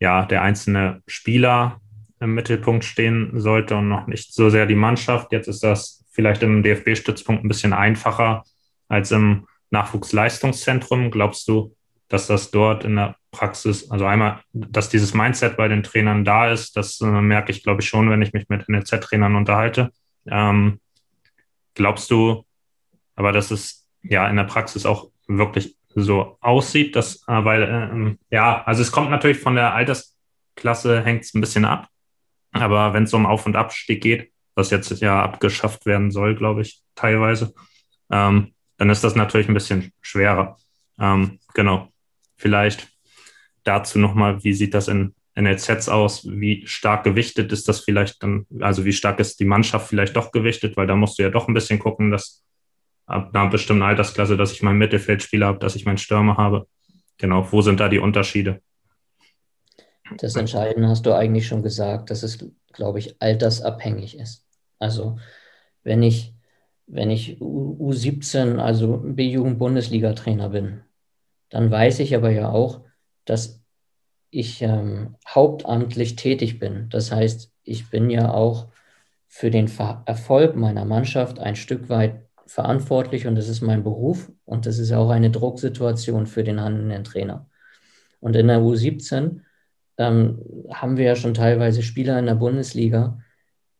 ja 0.00 0.26
der 0.26 0.42
einzelne 0.42 1.04
Spieler 1.06 1.80
im 2.20 2.34
Mittelpunkt 2.34 2.84
stehen 2.84 3.32
sollte 3.34 3.76
und 3.76 3.88
noch 3.88 4.06
nicht 4.06 4.32
so 4.32 4.50
sehr 4.50 4.66
die 4.66 4.74
Mannschaft. 4.74 5.32
Jetzt 5.32 5.48
ist 5.48 5.62
das 5.62 6.04
vielleicht 6.12 6.42
im 6.42 6.62
DFB-Stützpunkt 6.62 7.44
ein 7.44 7.48
bisschen 7.48 7.72
einfacher 7.72 8.44
als 8.88 9.10
im 9.10 9.46
Nachwuchsleistungszentrum. 9.70 11.10
Glaubst 11.10 11.46
du, 11.48 11.76
dass 12.08 12.26
das 12.26 12.50
dort 12.50 12.84
in 12.84 12.96
der 12.96 13.16
Praxis, 13.30 13.90
also 13.90 14.06
einmal, 14.06 14.40
dass 14.52 14.88
dieses 14.88 15.12
Mindset 15.12 15.56
bei 15.56 15.68
den 15.68 15.82
Trainern 15.82 16.24
da 16.24 16.50
ist, 16.50 16.76
das 16.76 17.00
äh, 17.00 17.06
merke 17.06 17.52
ich, 17.52 17.62
glaube 17.62 17.82
ich, 17.82 17.88
schon, 17.88 18.08
wenn 18.08 18.22
ich 18.22 18.32
mich 18.32 18.48
mit 18.48 18.68
NLZ-Trainern 18.68 19.36
unterhalte. 19.36 19.90
Ähm, 20.26 20.80
glaubst 21.74 22.10
du 22.10 22.44
aber, 23.14 23.32
dass 23.32 23.50
es 23.50 23.86
ja 24.02 24.28
in 24.28 24.36
der 24.36 24.44
Praxis 24.44 24.86
auch 24.86 25.10
wirklich 25.26 25.76
so 25.94 26.38
aussieht, 26.40 26.96
dass, 26.96 27.16
äh, 27.28 27.44
weil, 27.44 27.62
äh, 27.62 28.34
ja, 28.34 28.62
also 28.64 28.82
es 28.82 28.92
kommt 28.92 29.10
natürlich 29.10 29.38
von 29.38 29.54
der 29.54 29.74
Altersklasse, 29.74 31.02
hängt 31.02 31.24
es 31.24 31.34
ein 31.34 31.40
bisschen 31.40 31.64
ab. 31.64 31.88
Aber 32.62 32.92
wenn 32.94 33.04
es 33.04 33.14
um 33.14 33.26
Auf- 33.26 33.46
und 33.46 33.56
Abstieg 33.56 34.02
geht, 34.02 34.32
was 34.54 34.70
jetzt 34.70 34.90
ja 35.00 35.22
abgeschafft 35.22 35.86
werden 35.86 36.10
soll, 36.10 36.34
glaube 36.34 36.62
ich, 36.62 36.80
teilweise, 36.94 37.54
ähm, 38.10 38.54
dann 38.78 38.90
ist 38.90 39.04
das 39.04 39.14
natürlich 39.14 39.48
ein 39.48 39.54
bisschen 39.54 39.92
schwerer. 40.00 40.56
Ähm, 40.98 41.38
genau. 41.54 41.88
Vielleicht 42.36 42.88
dazu 43.64 43.98
nochmal, 43.98 44.42
wie 44.44 44.52
sieht 44.52 44.74
das 44.74 44.88
in 44.88 45.14
NLZs 45.34 45.88
aus? 45.88 46.26
Wie 46.28 46.66
stark 46.66 47.04
gewichtet 47.04 47.52
ist 47.52 47.68
das 47.68 47.80
vielleicht 47.80 48.22
dann? 48.22 48.46
Also 48.60 48.84
wie 48.84 48.92
stark 48.92 49.20
ist 49.20 49.38
die 49.40 49.44
Mannschaft 49.44 49.88
vielleicht 49.88 50.16
doch 50.16 50.32
gewichtet? 50.32 50.76
Weil 50.76 50.86
da 50.86 50.96
musst 50.96 51.18
du 51.18 51.22
ja 51.22 51.30
doch 51.30 51.48
ein 51.48 51.54
bisschen 51.54 51.78
gucken, 51.78 52.10
dass 52.10 52.42
ab 53.06 53.30
einer 53.34 53.48
bestimmten 53.48 53.82
Altersklasse, 53.82 54.36
dass 54.36 54.52
ich 54.52 54.62
meinen 54.62 54.78
Mittelfeldspieler 54.78 55.46
habe, 55.46 55.58
dass 55.58 55.76
ich 55.76 55.84
meinen 55.84 55.98
Stürmer 55.98 56.36
habe. 56.36 56.66
Genau, 57.18 57.50
wo 57.50 57.62
sind 57.62 57.80
da 57.80 57.88
die 57.88 57.98
Unterschiede? 57.98 58.60
Das 60.18 60.36
Entscheidende 60.36 60.88
hast 60.88 61.06
du 61.06 61.12
eigentlich 61.12 61.46
schon 61.46 61.62
gesagt, 61.62 62.10
dass 62.10 62.22
es, 62.22 62.38
glaube 62.72 62.98
ich, 62.98 63.20
altersabhängig 63.20 64.18
ist. 64.18 64.44
Also 64.78 65.18
wenn 65.82 66.02
ich, 66.02 66.34
wenn 66.86 67.10
ich 67.10 67.38
U17, 67.40 68.58
also 68.58 68.98
B-Jugend-Bundesliga-Trainer 68.98 70.50
bin, 70.50 70.82
dann 71.50 71.70
weiß 71.70 72.00
ich 72.00 72.14
aber 72.14 72.30
ja 72.30 72.50
auch, 72.50 72.82
dass 73.24 73.62
ich 74.30 74.62
ähm, 74.62 75.16
hauptamtlich 75.26 76.16
tätig 76.16 76.58
bin. 76.58 76.88
Das 76.90 77.10
heißt, 77.10 77.52
ich 77.62 77.90
bin 77.90 78.10
ja 78.10 78.32
auch 78.32 78.68
für 79.28 79.50
den 79.50 79.68
Ver 79.68 80.02
Erfolg 80.06 80.56
meiner 80.56 80.84
Mannschaft 80.84 81.38
ein 81.38 81.56
Stück 81.56 81.88
weit 81.88 82.26
verantwortlich 82.46 83.26
und 83.26 83.34
das 83.34 83.48
ist 83.48 83.60
mein 83.60 83.82
Beruf 83.82 84.30
und 84.44 84.66
das 84.66 84.78
ist 84.78 84.92
auch 84.92 85.10
eine 85.10 85.30
Drucksituation 85.30 86.26
für 86.26 86.44
den 86.44 86.60
handelnden 86.60 87.04
Trainer. 87.04 87.48
Und 88.20 88.36
in 88.36 88.48
der 88.48 88.60
U17 88.60 89.40
ähm, 89.98 90.40
haben 90.70 90.96
wir 90.96 91.04
ja 91.04 91.16
schon 91.16 91.34
teilweise 91.34 91.82
Spieler 91.82 92.18
in 92.18 92.26
der 92.26 92.34
Bundesliga, 92.34 93.18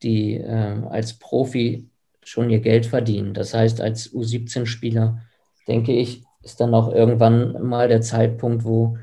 die 0.02 0.34
äh, 0.34 0.82
als 0.88 1.14
Profi 1.18 1.88
schon 2.22 2.50
ihr 2.50 2.60
Geld 2.60 2.86
verdienen. 2.86 3.34
Das 3.34 3.54
heißt, 3.54 3.80
als 3.80 4.12
U17-Spieler, 4.12 5.22
denke 5.68 5.92
ich, 5.92 6.24
ist 6.42 6.60
dann 6.60 6.74
auch 6.74 6.92
irgendwann 6.92 7.62
mal 7.62 7.88
der 7.88 8.00
Zeitpunkt, 8.00 8.64
wo 8.64 8.98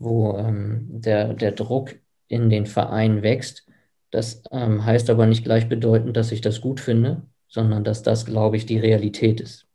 wo 0.00 0.36
ähm, 0.38 0.86
der, 0.88 1.34
der 1.34 1.52
Druck 1.52 1.94
in 2.26 2.50
den 2.50 2.66
Verein 2.66 3.22
wächst. 3.22 3.66
Das 4.10 4.42
ähm, 4.50 4.84
heißt 4.84 5.08
aber 5.10 5.26
nicht 5.26 5.44
gleichbedeutend, 5.44 6.16
dass 6.16 6.32
ich 6.32 6.40
das 6.40 6.60
gut 6.60 6.80
finde, 6.80 7.22
sondern 7.46 7.84
dass 7.84 8.02
das, 8.02 8.26
glaube 8.26 8.56
ich, 8.56 8.66
die 8.66 8.78
Realität 8.78 9.40
ist. 9.40 9.66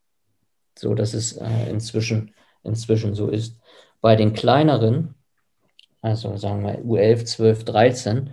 So 0.78 0.94
dass 0.94 1.14
es 1.14 1.34
äh, 1.38 1.70
inzwischen, 1.70 2.34
inzwischen 2.64 3.14
so 3.14 3.30
ist. 3.30 3.62
Bei 4.02 4.16
den 4.16 4.34
kleineren, 4.34 5.16
also 6.06 6.38
sagen 6.38 6.64
wir 6.64 6.80
U11, 6.84 7.26
12, 7.26 7.64
13, 7.66 8.30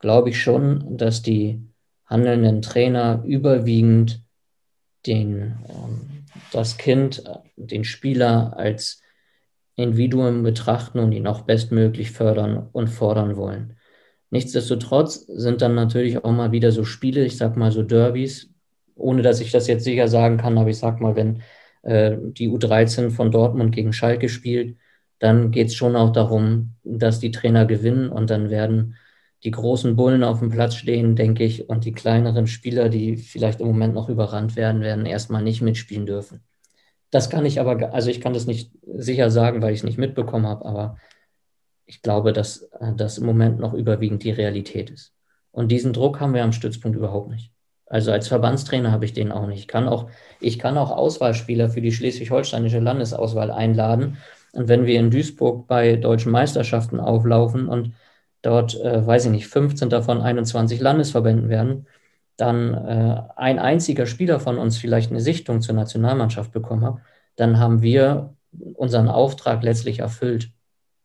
glaube 0.00 0.30
ich 0.30 0.42
schon, 0.42 0.96
dass 0.96 1.22
die 1.22 1.62
handelnden 2.04 2.62
Trainer 2.62 3.22
überwiegend 3.24 4.24
den, 5.06 5.58
ähm, 5.68 6.24
das 6.52 6.78
Kind, 6.78 7.22
den 7.54 7.84
Spieler 7.84 8.56
als 8.56 9.02
Individuum 9.76 10.42
betrachten 10.42 10.98
und 10.98 11.12
ihn 11.12 11.28
auch 11.28 11.42
bestmöglich 11.42 12.10
fördern 12.10 12.68
und 12.72 12.88
fordern 12.88 13.36
wollen. 13.36 13.76
Nichtsdestotrotz 14.30 15.24
sind 15.28 15.62
dann 15.62 15.76
natürlich 15.76 16.24
auch 16.24 16.32
mal 16.32 16.50
wieder 16.50 16.72
so 16.72 16.84
Spiele, 16.84 17.24
ich 17.24 17.36
sag 17.36 17.56
mal 17.56 17.70
so 17.70 17.84
Derbys, 17.84 18.50
ohne 18.96 19.22
dass 19.22 19.40
ich 19.40 19.52
das 19.52 19.68
jetzt 19.68 19.84
sicher 19.84 20.08
sagen 20.08 20.38
kann, 20.38 20.58
aber 20.58 20.70
ich 20.70 20.78
sag 20.78 21.00
mal, 21.00 21.14
wenn 21.14 21.42
äh, 21.82 22.16
die 22.20 22.48
U13 22.48 23.10
von 23.10 23.30
Dortmund 23.30 23.72
gegen 23.72 23.92
Schalke 23.92 24.28
spielt, 24.28 24.76
dann 25.22 25.52
geht 25.52 25.68
es 25.68 25.76
schon 25.76 25.94
auch 25.94 26.10
darum, 26.10 26.74
dass 26.82 27.20
die 27.20 27.30
Trainer 27.30 27.64
gewinnen 27.64 28.08
und 28.08 28.28
dann 28.28 28.50
werden 28.50 28.96
die 29.44 29.52
großen 29.52 29.94
Bullen 29.94 30.24
auf 30.24 30.40
dem 30.40 30.50
Platz 30.50 30.74
stehen, 30.74 31.14
denke 31.14 31.44
ich, 31.44 31.68
und 31.68 31.84
die 31.84 31.92
kleineren 31.92 32.48
Spieler, 32.48 32.88
die 32.88 33.16
vielleicht 33.16 33.60
im 33.60 33.68
Moment 33.68 33.94
noch 33.94 34.08
überrannt 34.08 34.56
werden, 34.56 34.80
werden 34.80 35.06
erstmal 35.06 35.42
nicht 35.44 35.62
mitspielen 35.62 36.06
dürfen. 36.06 36.40
Das 37.12 37.30
kann 37.30 37.46
ich 37.46 37.60
aber, 37.60 37.94
also 37.94 38.10
ich 38.10 38.20
kann 38.20 38.32
das 38.32 38.46
nicht 38.46 38.72
sicher 38.84 39.30
sagen, 39.30 39.62
weil 39.62 39.72
ich 39.72 39.80
es 39.80 39.84
nicht 39.84 39.98
mitbekommen 39.98 40.46
habe, 40.46 40.64
aber 40.64 40.96
ich 41.86 42.02
glaube, 42.02 42.32
dass 42.32 42.62
äh, 42.80 42.92
das 42.96 43.18
im 43.18 43.26
Moment 43.26 43.60
noch 43.60 43.74
überwiegend 43.74 44.24
die 44.24 44.32
Realität 44.32 44.90
ist. 44.90 45.12
Und 45.52 45.70
diesen 45.70 45.92
Druck 45.92 46.18
haben 46.18 46.34
wir 46.34 46.42
am 46.42 46.52
Stützpunkt 46.52 46.96
überhaupt 46.96 47.30
nicht. 47.30 47.52
Also 47.86 48.10
als 48.10 48.26
Verbandstrainer 48.26 48.90
habe 48.90 49.04
ich 49.04 49.12
den 49.12 49.30
auch 49.30 49.46
nicht. 49.46 49.60
Ich 49.60 49.68
kann 49.68 49.86
auch, 49.86 50.10
ich 50.40 50.58
kann 50.58 50.78
auch 50.78 50.90
Auswahlspieler 50.90 51.68
für 51.68 51.82
die 51.82 51.92
schleswig-holsteinische 51.92 52.80
Landesauswahl 52.80 53.52
einladen. 53.52 54.16
Und 54.52 54.68
wenn 54.68 54.86
wir 54.86 54.98
in 54.98 55.10
Duisburg 55.10 55.66
bei 55.66 55.96
deutschen 55.96 56.32
Meisterschaften 56.32 57.00
auflaufen 57.00 57.68
und 57.68 57.94
dort, 58.42 58.78
äh, 58.80 59.06
weiß 59.06 59.26
ich 59.26 59.30
nicht, 59.30 59.46
15 59.48 59.88
davon 59.88 60.20
21 60.20 60.80
Landesverbänden 60.80 61.48
werden, 61.48 61.86
dann 62.36 62.74
äh, 62.74 63.22
ein 63.36 63.58
einziger 63.58 64.06
Spieler 64.06 64.40
von 64.40 64.58
uns 64.58 64.78
vielleicht 64.78 65.10
eine 65.10 65.20
Sichtung 65.20 65.60
zur 65.60 65.74
Nationalmannschaft 65.74 66.52
bekommen 66.52 66.84
hat, 66.84 66.98
dann 67.36 67.58
haben 67.58 67.82
wir 67.82 68.34
unseren 68.74 69.08
Auftrag 69.08 69.62
letztlich 69.62 70.00
erfüllt. 70.00 70.50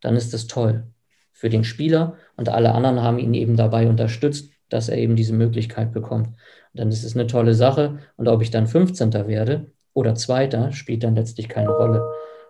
Dann 0.00 0.16
ist 0.16 0.34
es 0.34 0.46
toll 0.46 0.84
für 1.32 1.48
den 1.48 1.64
Spieler 1.64 2.16
und 2.36 2.48
alle 2.48 2.74
anderen 2.74 3.02
haben 3.02 3.18
ihn 3.18 3.34
eben 3.34 3.56
dabei 3.56 3.88
unterstützt, 3.88 4.50
dass 4.68 4.88
er 4.88 4.98
eben 4.98 5.16
diese 5.16 5.32
Möglichkeit 5.32 5.92
bekommt. 5.92 6.28
Und 6.28 6.36
dann 6.74 6.88
ist 6.88 7.04
es 7.04 7.14
eine 7.14 7.26
tolle 7.26 7.54
Sache 7.54 7.98
und 8.16 8.28
ob 8.28 8.42
ich 8.42 8.50
dann 8.50 8.66
15. 8.66 9.12
werde 9.26 9.70
oder 9.94 10.14
Zweiter, 10.14 10.72
spielt 10.72 11.04
dann 11.04 11.14
letztlich 11.14 11.48
keine 11.48 11.70
Rolle. 11.70 12.04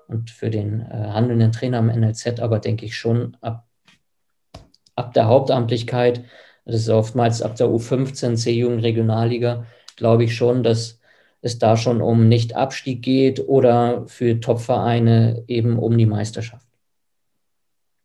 Und 0.09 0.31
für 0.31 0.51
den 0.51 0.81
äh, 0.81 1.11
handelnden 1.13 1.53
Trainer 1.53 1.79
am 1.79 1.87
NLZ 1.87 2.41
aber 2.41 2.59
denke 2.59 2.85
ich 2.87 2.97
schon 2.97 3.37
ab, 3.41 3.67
ab 4.97 5.13
der 5.13 5.27
Hauptamtlichkeit, 5.27 6.25
das 6.65 6.77
ist 6.77 6.89
oftmals 6.89 7.41
ab 7.41 7.57
der 7.57 7.69
U15 7.69 8.35
C-Jugend 8.35 8.83
Regionalliga, 8.83 9.65
glaube 9.97 10.25
ich 10.25 10.35
schon, 10.35 10.63
dass 10.63 11.01
es 11.41 11.59
da 11.59 11.77
schon 11.77 12.03
um 12.03 12.29
Nicht-Abstieg 12.29 13.03
geht 13.03 13.41
oder 13.47 14.07
für 14.07 14.41
Top-Vereine 14.41 15.45
eben 15.47 15.79
um 15.79 15.97
die 15.97 16.07
Meisterschaft. 16.07 16.67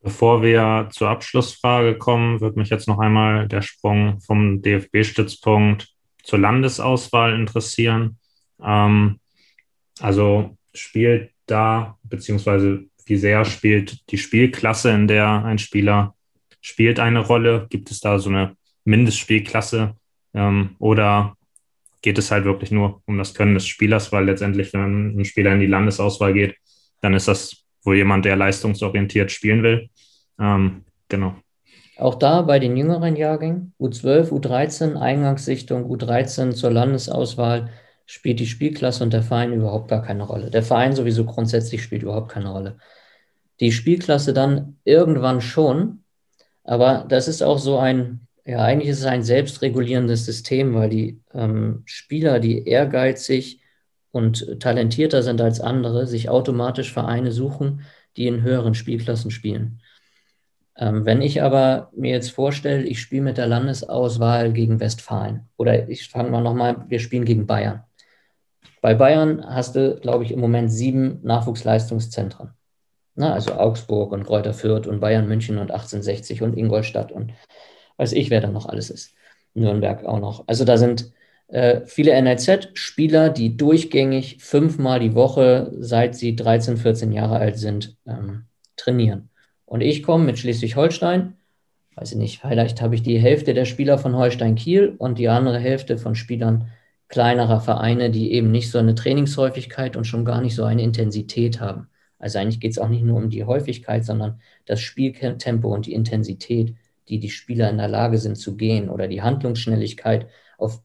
Bevor 0.02 0.44
wir 0.44 0.89
zur 0.92 1.10
Abschlussfrage 1.10 1.98
kommen, 1.98 2.42
wird 2.42 2.58
mich 2.58 2.70
jetzt 2.70 2.88
noch 2.88 3.00
einmal 3.00 3.48
der 3.48 3.62
Sprung 3.62 4.20
vom 4.20 4.62
DFB-Stützpunkt 4.62 5.88
zur 6.24 6.39
Landesauswahl 6.39 7.34
interessieren. 7.34 8.20
Ähm, 8.62 9.20
also 10.00 10.58
spielt 10.74 11.33
da, 11.46 11.98
beziehungsweise 12.04 12.86
wie 13.06 13.18
sehr 13.18 13.46
spielt 13.46 14.10
die 14.12 14.18
Spielklasse, 14.18 14.92
in 14.92 15.08
der 15.08 15.44
ein 15.46 15.58
Spieler 15.58 16.16
spielt, 16.62 17.00
eine 17.00 17.20
Rolle? 17.20 17.68
Gibt 17.70 17.92
es 17.92 18.00
da 18.00 18.20
so 18.20 18.30
eine 18.30 18.56
Mindestspielklasse 18.86 19.96
ähm, 20.34 20.76
oder 20.80 21.36
geht 22.02 22.18
es 22.18 22.32
halt 22.32 22.46
wirklich 22.46 22.72
nur 22.72 23.02
um 23.06 23.18
das 23.18 23.34
Können 23.34 23.54
des 23.54 23.66
Spielers, 23.66 24.12
weil 24.12 24.26
letztendlich, 24.26 24.74
wenn 24.74 25.20
ein 25.20 25.26
Spieler 25.26 25.54
in 25.54 25.60
die 25.60 25.68
Landesauswahl 25.68 26.34
geht, 26.34 26.56
dann 27.02 27.14
ist 27.14 27.28
das 27.28 27.64
wohl 27.84 27.96
jemand, 27.96 28.26
der 28.26 28.36
leistungsorientiert 28.36 29.32
spielen 29.32 29.64
will. 29.64 29.90
Ähm, 30.40 30.84
genau. 31.10 31.36
Auch 31.98 32.16
da 32.16 32.42
bei 32.42 32.60
den 32.60 32.76
jüngeren 32.76 33.16
Jahrgängen, 33.16 33.74
U12, 33.80 34.32
U13, 34.32 34.98
Eingangssichtung, 34.98 35.86
U13 35.86 36.52
zur 36.52 36.72
Landesauswahl, 36.72 37.70
spielt 38.06 38.39
die 38.39 38.48
Spielklasse 38.48 39.04
und 39.04 39.13
der 39.13 39.24
Verein 39.24 39.54
überhaupt 39.54 39.89
gar 39.89 40.02
keine 40.02 40.24
Rolle. 40.24 40.50
Der 40.50 40.63
Verein 40.63 40.94
sowieso 40.94 41.26
grundsätzlich 41.26 41.84
spielt 41.84 42.04
überhaupt 42.04 42.32
keine 42.32 42.52
Rolle. 42.52 42.78
Die 43.60 43.72
Spielklasse 43.72 44.34
dann 44.34 44.78
irgendwann 44.84 45.42
schon, 45.42 46.04
aber 46.63 47.06
das 47.08 47.28
ist 47.28 47.42
auch 47.42 47.60
so 47.60 47.78
ein 47.78 48.24
ja, 48.46 48.60
eigentlich 48.63 48.89
ist 48.89 49.00
es 49.00 49.06
ein 49.06 49.24
selbstregulierendes 49.24 50.26
System, 50.26 50.74
weil 50.74 50.89
die 50.89 51.22
ähm, 51.34 51.84
Spieler, 51.86 52.39
die 52.39 52.68
ehrgeizig 52.68 53.62
und 54.12 54.60
talentierter 54.60 55.24
sind 55.24 55.39
als 55.39 55.62
andere, 55.62 56.08
sich 56.08 56.30
automatisch 56.30 56.92
Vereine 56.92 57.32
suchen, 57.32 57.86
die 58.18 58.28
in 58.28 58.42
höheren 58.42 58.76
Spielklassen 58.76 59.32
spielen. 59.32 59.82
Ähm, 60.76 61.06
wenn 61.06 61.22
ich 61.22 61.42
aber 61.42 61.89
mir 61.96 62.12
jetzt 62.12 62.32
vorstelle, 62.32 62.84
ich 62.84 63.00
spiele 63.00 63.22
mit 63.22 63.38
der 63.38 63.48
Landesauswahl 63.48 64.52
gegen 64.52 64.80
Westfalen 64.80 65.48
oder 65.56 65.88
ich 65.88 66.10
fange 66.10 66.30
mal 66.30 66.42
nochmal, 66.42 66.86
wir 66.89 67.00
spielen 67.00 67.26
gegen 67.26 67.48
Bayern. 67.48 67.84
Bei 68.84 68.96
Bayern 68.96 69.46
hast 69.46 69.78
du, 69.78 69.96
glaube 69.96 70.26
ich, 70.26 70.32
im 70.34 70.41
Moment 70.41 70.69
sieben 70.69 71.22
Nachwuchsleistungszentren. 71.24 72.50
Na, 73.15 73.34
also 73.34 73.54
Augsburg 73.54 74.12
und 74.12 74.26
Kräuter 74.26 74.54
Fürth 74.54 74.88
und 74.88 75.00
Bayern 75.00 75.26
München 75.26 75.58
und 75.58 75.72
1860 75.72 76.41
und 76.41 76.58
Ingolstadt 76.58 77.13
und 77.13 77.32
weiß 77.96 78.12
ich, 78.12 78.30
wer 78.30 78.41
da 78.41 78.50
noch 78.50 78.65
alles 78.65 78.89
ist. 78.89 79.13
Nürnberg 79.54 80.04
auch 80.04 80.19
noch. 80.19 80.43
Also 80.48 80.65
da 80.65 80.78
sind 80.78 81.13
äh, 81.48 81.80
viele 81.86 82.22
NLZ-Spieler, 82.22 83.30
die 83.30 83.56
durchgängig 83.56 84.43
fünfmal 84.43 85.00
die 85.00 85.15
Woche, 85.15 85.72
seit 85.80 86.15
sie 86.15 86.36
13, 86.36 86.76
14 86.76 87.13
Jahre 87.13 87.38
alt 87.38 87.58
sind, 87.58 87.96
ähm, 88.06 88.48
trainieren. 88.76 89.30
Und 89.65 89.80
ich 89.80 90.04
komme 90.04 90.26
mit 90.26 90.39
Schleswig-Holstein, 90.39 91.38
weiß 91.96 92.12
ich 92.12 92.17
nicht, 92.17 92.41
vielleicht 92.41 92.82
habe 92.82 92.96
ich 92.96 93.02
die 93.02 93.17
Hälfte 93.17 93.54
der 93.54 93.63
Spieler 93.63 93.98
von 93.98 94.17
Holstein 94.17 94.56
Kiel 94.56 94.93
und 94.98 95.19
die 95.19 95.30
andere 95.30 95.58
Hälfte 95.58 95.98
von 95.98 96.15
Spielern 96.15 96.69
kleinerer 97.13 97.62
Vereine, 97.62 98.10
die 98.10 98.34
eben 98.34 98.52
nicht 98.52 98.71
so 98.71 98.80
eine 98.80 98.95
Trainingshäufigkeit 98.95 99.95
und 99.95 100.06
schon 100.06 100.26
gar 100.26 100.41
nicht 100.41 100.56
so 100.56 100.63
eine 100.63 100.82
Intensität 100.82 101.60
haben. 101.60 101.88
Also 102.19 102.39
eigentlich 102.39 102.60
geht 102.60 102.71
es 102.71 102.80
auch 102.80 102.89
nicht 102.89 103.04
nur 103.04 103.17
um 103.17 103.30
die 103.30 103.43
Häufigkeit, 103.43 104.04
sondern 104.04 104.41
das 104.65 104.82
Spieltempo 104.82 105.73
und 105.73 105.86
die 105.86 105.93
Intensität 105.93 106.76
die 107.10 107.19
die 107.19 107.30
Spieler 107.30 107.69
in 107.69 107.78
der 107.78 107.88
Lage 107.88 108.17
sind 108.17 108.38
zu 108.38 108.56
gehen 108.56 108.89
oder 108.89 109.08
die 109.08 109.21
Handlungsschnelligkeit 109.21 110.28
auf, 110.58 110.82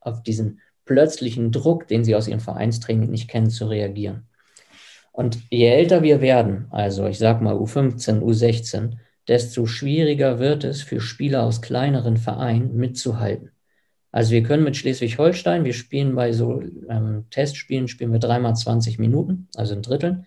auf 0.00 0.22
diesen 0.22 0.60
plötzlichen 0.84 1.52
Druck, 1.52 1.88
den 1.88 2.04
sie 2.04 2.14
aus 2.14 2.28
ihrem 2.28 2.40
Vereinstraining 2.40 3.10
nicht 3.10 3.28
kennen, 3.28 3.50
zu 3.50 3.66
reagieren. 3.66 4.26
Und 5.12 5.38
je 5.50 5.66
älter 5.66 6.02
wir 6.02 6.20
werden, 6.20 6.66
also 6.70 7.06
ich 7.06 7.18
sag 7.18 7.42
mal 7.42 7.54
U15, 7.54 8.20
U16, 8.20 8.96
desto 9.28 9.66
schwieriger 9.66 10.38
wird 10.38 10.64
es 10.64 10.82
für 10.82 11.00
Spieler 11.00 11.44
aus 11.44 11.62
kleineren 11.62 12.16
Vereinen 12.16 12.76
mitzuhalten. 12.76 13.50
Also 14.12 14.32
wir 14.32 14.42
können 14.42 14.62
mit 14.62 14.76
Schleswig-Holstein, 14.76 15.64
wir 15.64 15.72
spielen 15.72 16.14
bei 16.14 16.32
so 16.32 16.62
ähm, 16.88 17.24
Testspielen, 17.30 17.88
spielen 17.88 18.12
wir 18.12 18.18
dreimal 18.18 18.54
20 18.54 18.98
Minuten, 18.98 19.48
also 19.56 19.74
ein 19.74 19.82
Drittel. 19.82 20.24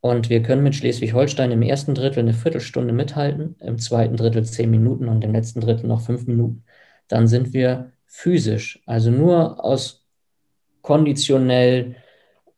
Und 0.00 0.30
wir 0.30 0.42
können 0.42 0.62
mit 0.62 0.76
Schleswig-Holstein 0.76 1.50
im 1.50 1.62
ersten 1.62 1.94
Drittel 1.94 2.20
eine 2.20 2.34
Viertelstunde 2.34 2.92
mithalten, 2.92 3.56
im 3.58 3.78
zweiten 3.78 4.16
Drittel 4.16 4.44
zehn 4.44 4.70
Minuten 4.70 5.08
und 5.08 5.24
im 5.24 5.32
letzten 5.32 5.60
Drittel 5.60 5.88
noch 5.88 6.02
fünf 6.02 6.28
Minuten. 6.28 6.62
Dann 7.08 7.26
sind 7.26 7.52
wir 7.52 7.90
physisch, 8.06 8.80
also 8.86 9.10
nur 9.10 9.64
aus 9.64 10.06
konditionell, 10.82 11.96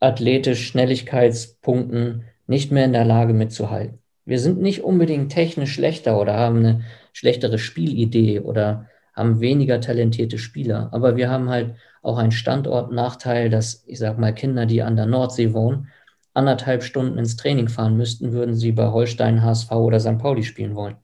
athletisch, 0.01 0.67
Schnelligkeitspunkten 0.67 2.25
nicht 2.47 2.71
mehr 2.73 2.85
in 2.85 2.93
der 2.93 3.07
Lage 3.07 3.33
mitzuhalten. 3.33 4.01
Wir 4.27 4.39
sind 4.39 4.61
nicht 4.61 4.85
unbedingt 4.85 5.33
technisch 5.33 5.73
schlechter 5.73 6.21
oder 6.21 6.35
haben 6.35 6.59
eine 6.59 6.85
schlechtere 7.15 7.59
Spielidee 7.59 8.41
oder 8.41 8.87
haben 9.14 9.40
weniger 9.40 9.81
talentierte 9.81 10.38
Spieler, 10.38 10.88
aber 10.92 11.16
wir 11.16 11.31
haben 11.31 11.49
halt 11.49 11.75
auch 12.03 12.18
einen 12.18 12.33
Standortnachteil, 12.33 13.51
dass 13.51 13.85
ich 13.87 13.99
sag 13.99 14.18
mal 14.18 14.35
Kinder, 14.35 14.66
die 14.66 14.83
an 14.83 14.96
der 14.96 15.07
Nordsee 15.07 15.53
wohnen, 15.53 15.88
anderthalb 16.35 16.83
Stunden 16.83 17.18
ins 17.18 17.37
Training 17.37 17.68
fahren 17.68 17.96
müssten, 17.96 18.33
würden 18.33 18.55
sie 18.55 18.73
bei 18.73 18.88
Holstein, 18.88 19.42
HSV 19.42 19.73
oder 19.73 20.01
St. 20.01 20.18
Pauli 20.18 20.44
spielen 20.44 20.75
wollen. 20.75 20.96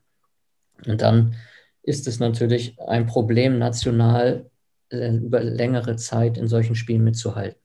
Und 0.86 1.02
dann 1.02 1.34
ist 1.82 2.06
es 2.06 2.20
natürlich 2.20 2.78
ein 2.80 3.06
Problem, 3.06 3.58
national 3.58 4.50
äh, 4.90 5.16
über 5.16 5.42
längere 5.42 5.96
Zeit 5.96 6.38
in 6.38 6.48
solchen 6.48 6.74
Spielen 6.74 7.04
mitzuhalten. 7.04 7.60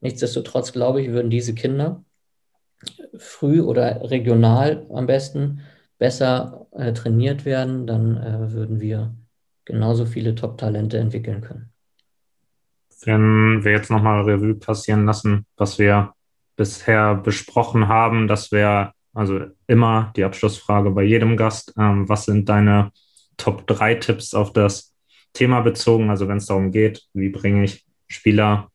Nichtsdestotrotz 0.00 0.72
glaube 0.72 1.02
ich, 1.02 1.10
würden 1.10 1.30
diese 1.30 1.54
Kinder 1.54 2.04
früh 3.16 3.60
oder 3.60 4.10
regional 4.10 4.86
am 4.90 5.06
besten 5.06 5.60
besser 5.98 6.66
äh, 6.72 6.92
trainiert 6.92 7.44
werden, 7.44 7.86
dann 7.86 8.16
äh, 8.16 8.52
würden 8.52 8.80
wir 8.80 9.14
genauso 9.68 10.04
viele 10.04 10.34
Top-Talente 10.34 10.98
entwickeln 10.98 11.40
können. 11.40 11.72
Wenn 13.04 13.62
wir 13.62 13.70
jetzt 13.70 13.90
nochmal 13.90 14.22
Revue 14.22 14.56
passieren 14.56 15.06
lassen, 15.06 15.46
was 15.56 15.78
wir 15.78 16.14
bisher 16.58 17.14
besprochen 17.14 17.88
haben. 17.88 18.28
Das 18.28 18.52
wäre 18.52 18.92
also 19.14 19.40
immer 19.66 20.12
die 20.16 20.24
Abschlussfrage 20.24 20.90
bei 20.90 21.04
jedem 21.04 21.38
Gast. 21.38 21.72
Ähm, 21.78 22.06
was 22.08 22.26
sind 22.26 22.48
deine 22.50 22.90
Top 23.38 23.66
3 23.66 23.94
Tipps 23.94 24.34
auf 24.34 24.52
das 24.52 24.94
Thema 25.32 25.60
bezogen? 25.60 26.10
Also 26.10 26.28
wenn 26.28 26.36
es 26.38 26.46
darum 26.46 26.70
geht, 26.70 27.04
wie 27.14 27.30
bringe 27.30 27.64
ich 27.64 27.86
Spieler 28.08 28.70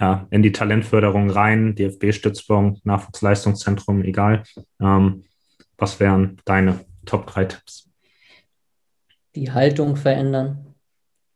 ja, 0.00 0.26
in 0.30 0.42
die 0.42 0.52
Talentförderung 0.52 1.30
rein, 1.30 1.74
DFB-Stützpunkt, 1.74 2.84
Nachwuchsleistungszentrum, 2.84 4.02
egal. 4.02 4.42
Ähm, 4.80 5.24
was 5.76 6.00
wären 6.00 6.38
deine 6.44 6.80
Top 7.06 7.26
3 7.28 7.44
Tipps? 7.46 7.87
Die 9.38 9.52
Haltung 9.52 9.94
verändern, 9.94 10.74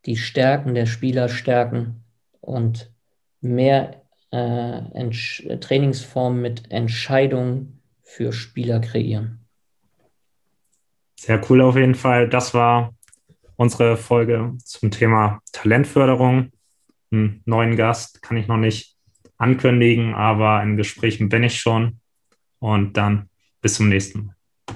die 0.05 0.17
Stärken 0.17 0.75
der 0.75 0.87
Spieler 0.87 1.29
stärken 1.29 2.03
und 2.41 2.91
mehr 3.39 4.01
äh, 4.31 5.57
Trainingsform 5.57 6.41
mit 6.41 6.69
Entscheidungen 6.69 7.81
für 8.01 8.33
Spieler 8.33 8.81
kreieren. 8.81 9.45
Sehr 11.17 11.39
cool 11.49 11.61
auf 11.61 11.77
jeden 11.77 11.95
Fall. 11.95 12.27
Das 12.27 12.53
war 12.53 12.93
unsere 13.55 13.95
Folge 13.95 14.53
zum 14.57 14.91
Thema 14.91 15.41
Talentförderung. 15.53 16.51
Einen 17.09 17.41
neuen 17.45 17.77
Gast 17.77 18.21
kann 18.21 18.35
ich 18.35 18.49
noch 18.49 18.57
nicht 18.57 18.97
ankündigen, 19.37 20.13
aber 20.13 20.61
in 20.61 20.75
Gesprächen 20.75 21.29
bin 21.29 21.43
ich 21.43 21.57
schon. 21.57 22.01
Und 22.59 22.97
dann 22.97 23.29
bis 23.61 23.75
zum 23.75 23.87
nächsten 23.87 24.25
Mal. 24.25 24.32